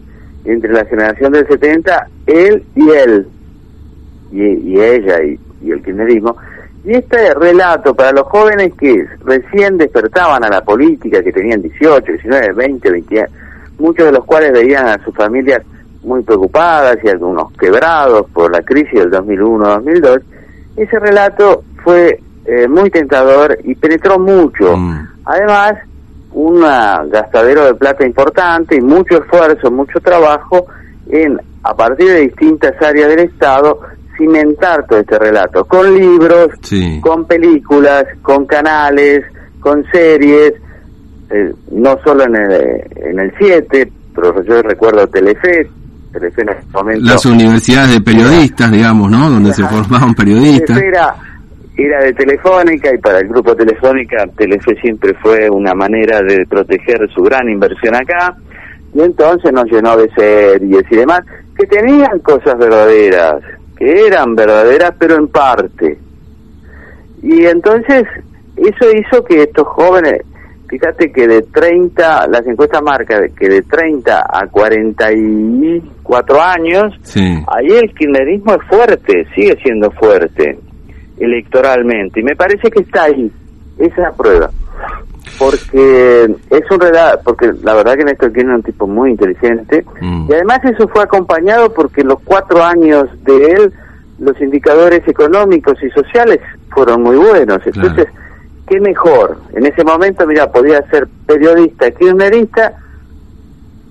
entre 0.45 0.73
la 0.73 0.85
generación 0.85 1.33
del 1.33 1.47
70, 1.47 2.09
él 2.27 2.65
y 2.75 2.89
él, 2.91 3.27
y, 4.33 4.81
ella 4.81 5.23
y, 5.23 5.39
el 5.71 5.83
kirchnerismo. 5.83 6.37
Y 6.85 6.93
este 6.93 7.35
relato 7.35 7.95
para 7.95 8.13
los 8.13 8.27
jóvenes 8.27 8.73
que 8.79 9.07
recién 9.25 9.77
despertaban 9.77 10.45
a 10.45 10.49
la 10.49 10.61
política, 10.63 11.23
que 11.23 11.33
tenían 11.33 11.63
18, 11.63 12.13
19, 12.13 12.53
20, 12.53 12.91
20 12.91 13.21
años, 13.21 13.31
muchos 13.79 14.07
de 14.07 14.13
los 14.13 14.25
cuales 14.25 14.53
veían 14.53 14.87
a 14.87 15.05
sus 15.05 15.15
familias 15.15 15.63
muy 16.03 16.23
preocupadas 16.23 16.97
y 17.03 17.09
algunos 17.09 17.53
quebrados 17.55 18.31
por 18.33 18.53
la 18.53 18.63
crisis 18.63 18.95
del 18.95 19.11
2001-2002, 19.11 20.23
ese 20.77 20.99
relato 21.01 21.65
fue 21.83 22.21
eh, 22.45 22.69
muy 22.69 22.91
tentador 22.91 23.59
y 23.65 23.75
penetró 23.75 24.19
mucho. 24.19 24.77
Mm. 24.77 25.09
Además, 25.25 25.75
un 26.33 26.61
gastadero 26.61 27.65
de 27.65 27.75
plata 27.75 28.07
importante 28.07 28.77
y 28.77 28.81
mucho 28.81 29.19
esfuerzo, 29.19 29.71
mucho 29.71 29.99
trabajo 30.01 30.67
en, 31.09 31.41
a 31.63 31.75
partir 31.75 32.09
de 32.09 32.21
distintas 32.21 32.81
áreas 32.83 33.09
del 33.09 33.21
Estado, 33.21 33.81
cimentar 34.17 34.87
todo 34.87 34.99
este 35.01 35.19
relato, 35.19 35.65
con 35.65 35.95
libros, 35.95 36.49
con 37.01 37.25
películas, 37.27 38.05
con 38.23 38.47
canales, 38.47 39.25
con 39.61 39.85
series, 39.93 40.55
eh, 41.31 41.53
no 41.73 41.99
solo 42.05 42.25
en 42.25 42.37
el, 42.37 42.53
en 42.97 43.19
el 43.19 43.33
7, 43.39 43.91
pero 44.15 44.43
yo 44.45 44.63
recuerdo 44.63 45.07
Telefe, 45.09 45.69
Telefe 46.13 46.43
en 46.43 46.49
ese 46.51 46.67
momento... 46.73 47.05
Las 47.05 47.27
universidades 47.27 47.95
de 47.95 48.01
periodistas, 48.01 48.71
digamos, 48.71 49.11
¿no? 49.11 49.29
Donde 49.31 49.53
se 49.53 49.65
formaban 49.65 50.15
periodistas. 50.15 50.79
Era, 50.79 51.15
era 51.77 52.05
de 52.05 52.13
Telefónica 52.15 52.95
y 52.95 52.99
para 52.99 53.19
el 53.19 53.29
grupo 53.29 53.55
Telefónica 53.55 54.25
Telefe 54.37 54.75
siempre 54.81 55.15
fue 55.23 55.51
una 55.51 55.75
manera 55.75 56.21
de 56.23 56.47
proteger 56.49 57.09
su 57.15 57.23
gran 57.23 57.49
inversión 57.49 57.95
acá 57.95 58.37
y 58.95 59.01
entonces 59.03 59.53
nos 59.53 59.67
llenó 59.67 59.97
de 59.97 60.09
series 60.17 60.85
y 60.91 60.97
demás 60.97 61.21
que 61.59 61.67
tenían 61.67 62.19
cosas 62.21 62.57
verdaderas, 62.59 63.43
que 63.77 64.07
eran 64.07 64.35
verdaderas 64.35 64.95
pero 64.99 65.17
en 65.17 65.29
parte. 65.29 65.99
Y 67.23 67.47
entonces 67.47 68.05
eso 68.57 68.91
hizo 68.91 69.25
que 69.25 69.43
estos 69.43 69.67
jóvenes, 69.69 70.23
fíjate 70.69 71.13
que 71.13 71.29
de 71.29 71.43
30, 71.43 72.29
las 72.29 72.47
encuestas 72.47 72.83
marcan 72.83 73.31
que 73.39 73.49
de 73.49 73.63
30 73.63 74.27
a 74.29 74.47
44 74.49 76.43
años, 76.43 76.95
ahí 77.49 77.69
el 77.69 77.93
kirchnerismo 77.95 78.55
es 78.55 78.63
fuerte, 78.69 79.27
sigue 79.35 79.57
siendo 79.63 79.91
fuerte 79.93 80.59
electoralmente. 81.19 82.21
Y 82.21 82.23
me 82.23 82.37
parece 82.37 82.71
que 82.71 82.83
está 82.83 83.05
ahí, 83.05 83.31
esa 83.79 84.13
prueba. 84.13 84.51
Porque 85.39 86.25
es 86.51 86.71
un 86.71 86.81
relato, 86.81 87.21
porque 87.25 87.53
la 87.63 87.75
verdad 87.75 87.97
que 87.97 88.05
Néstor 88.05 88.33
Kirchner 88.33 88.53
es 88.53 88.57
un 88.57 88.63
tipo 88.63 88.87
muy 88.87 89.11
inteligente. 89.11 89.85
Mm. 90.01 90.31
Y 90.31 90.35
además 90.35 90.61
eso 90.65 90.89
fue 90.89 91.03
acompañado 91.03 91.73
porque 91.73 92.03
los 92.03 92.21
cuatro 92.25 92.63
años 92.63 93.09
de 93.25 93.37
él, 93.37 93.73
los 94.19 94.41
indicadores 94.41 95.07
económicos 95.07 95.83
y 95.83 95.91
sociales 95.91 96.41
fueron 96.71 97.03
muy 97.03 97.17
buenos. 97.17 97.59
Entonces, 97.67 98.07
¿qué 98.67 98.81
mejor? 98.81 99.39
En 99.53 99.67
ese 99.67 99.85
momento, 99.85 100.27
mira, 100.27 100.51
podía 100.51 100.81
ser 100.91 101.07
periodista, 101.27 101.91
kirchnerista, 101.91 102.73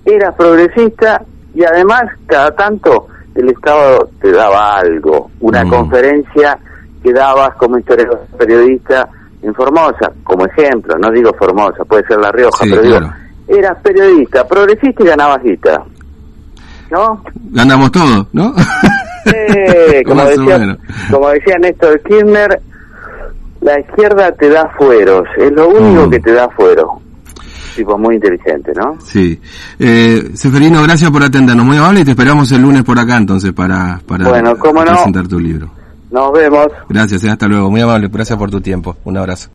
era 0.04 0.32
progresista 0.32 1.22
y 1.54 1.64
además 1.64 2.04
cada 2.26 2.54
tanto 2.54 3.08
el 3.34 3.50
Estado 3.50 4.08
te 4.20 4.32
daba 4.32 4.76
algo, 4.78 5.30
una 5.40 5.64
mm. 5.64 5.70
conferencia 5.70 6.58
que 7.02 7.12
dabas 7.12 7.54
como 7.56 7.78
historiador 7.78 8.20
periodista 8.38 9.08
en 9.46 9.54
Formosa, 9.54 10.12
como 10.24 10.44
ejemplo, 10.44 10.96
no 10.98 11.08
digo 11.10 11.32
Formosa, 11.38 11.84
puede 11.84 12.04
ser 12.08 12.18
La 12.18 12.32
Rioja, 12.32 12.64
pero 12.68 12.82
digo, 12.82 12.98
eras 13.46 13.78
periodista, 13.80 14.46
progresista 14.46 15.04
y 15.04 15.06
ganabas 15.06 15.42
guita. 15.42 15.84
¿No? 16.90 17.22
Ganamos 17.50 17.92
todo, 17.92 18.26
¿no? 18.32 18.52
como, 20.06 20.24
decía, 20.24 20.78
como 21.10 21.28
decía 21.28 21.58
Néstor 21.58 22.00
Kirchner, 22.02 22.60
la 23.60 23.80
izquierda 23.80 24.32
te 24.32 24.48
da 24.48 24.68
fueros, 24.76 25.28
es 25.38 25.52
lo 25.52 25.68
único 25.68 26.06
mm. 26.06 26.10
que 26.10 26.20
te 26.20 26.32
da 26.32 26.48
fuero. 26.48 27.00
Tipo 27.76 27.98
muy 27.98 28.16
inteligente, 28.16 28.72
¿no? 28.74 28.96
Sí. 29.04 29.40
Eh, 29.78 30.30
Seferino, 30.34 30.82
gracias 30.82 31.10
por 31.10 31.22
atendernos, 31.22 31.66
muy 31.66 31.76
amable, 31.76 32.00
y 32.00 32.04
te 32.04 32.12
esperamos 32.12 32.50
el 32.50 32.62
lunes 32.62 32.82
por 32.82 32.98
acá 32.98 33.16
entonces 33.16 33.52
para, 33.52 34.00
para 34.06 34.28
bueno, 34.28 34.54
presentar 34.56 35.28
tu 35.28 35.38
libro. 35.38 35.70
Nos 36.16 36.32
vemos. 36.32 36.68
Gracias, 36.88 37.22
eh, 37.24 37.30
hasta 37.30 37.46
luego. 37.46 37.70
Muy 37.70 37.82
amable, 37.82 38.08
gracias 38.08 38.38
por 38.38 38.50
tu 38.50 38.58
tiempo. 38.58 38.96
Un 39.04 39.18
abrazo. 39.18 39.50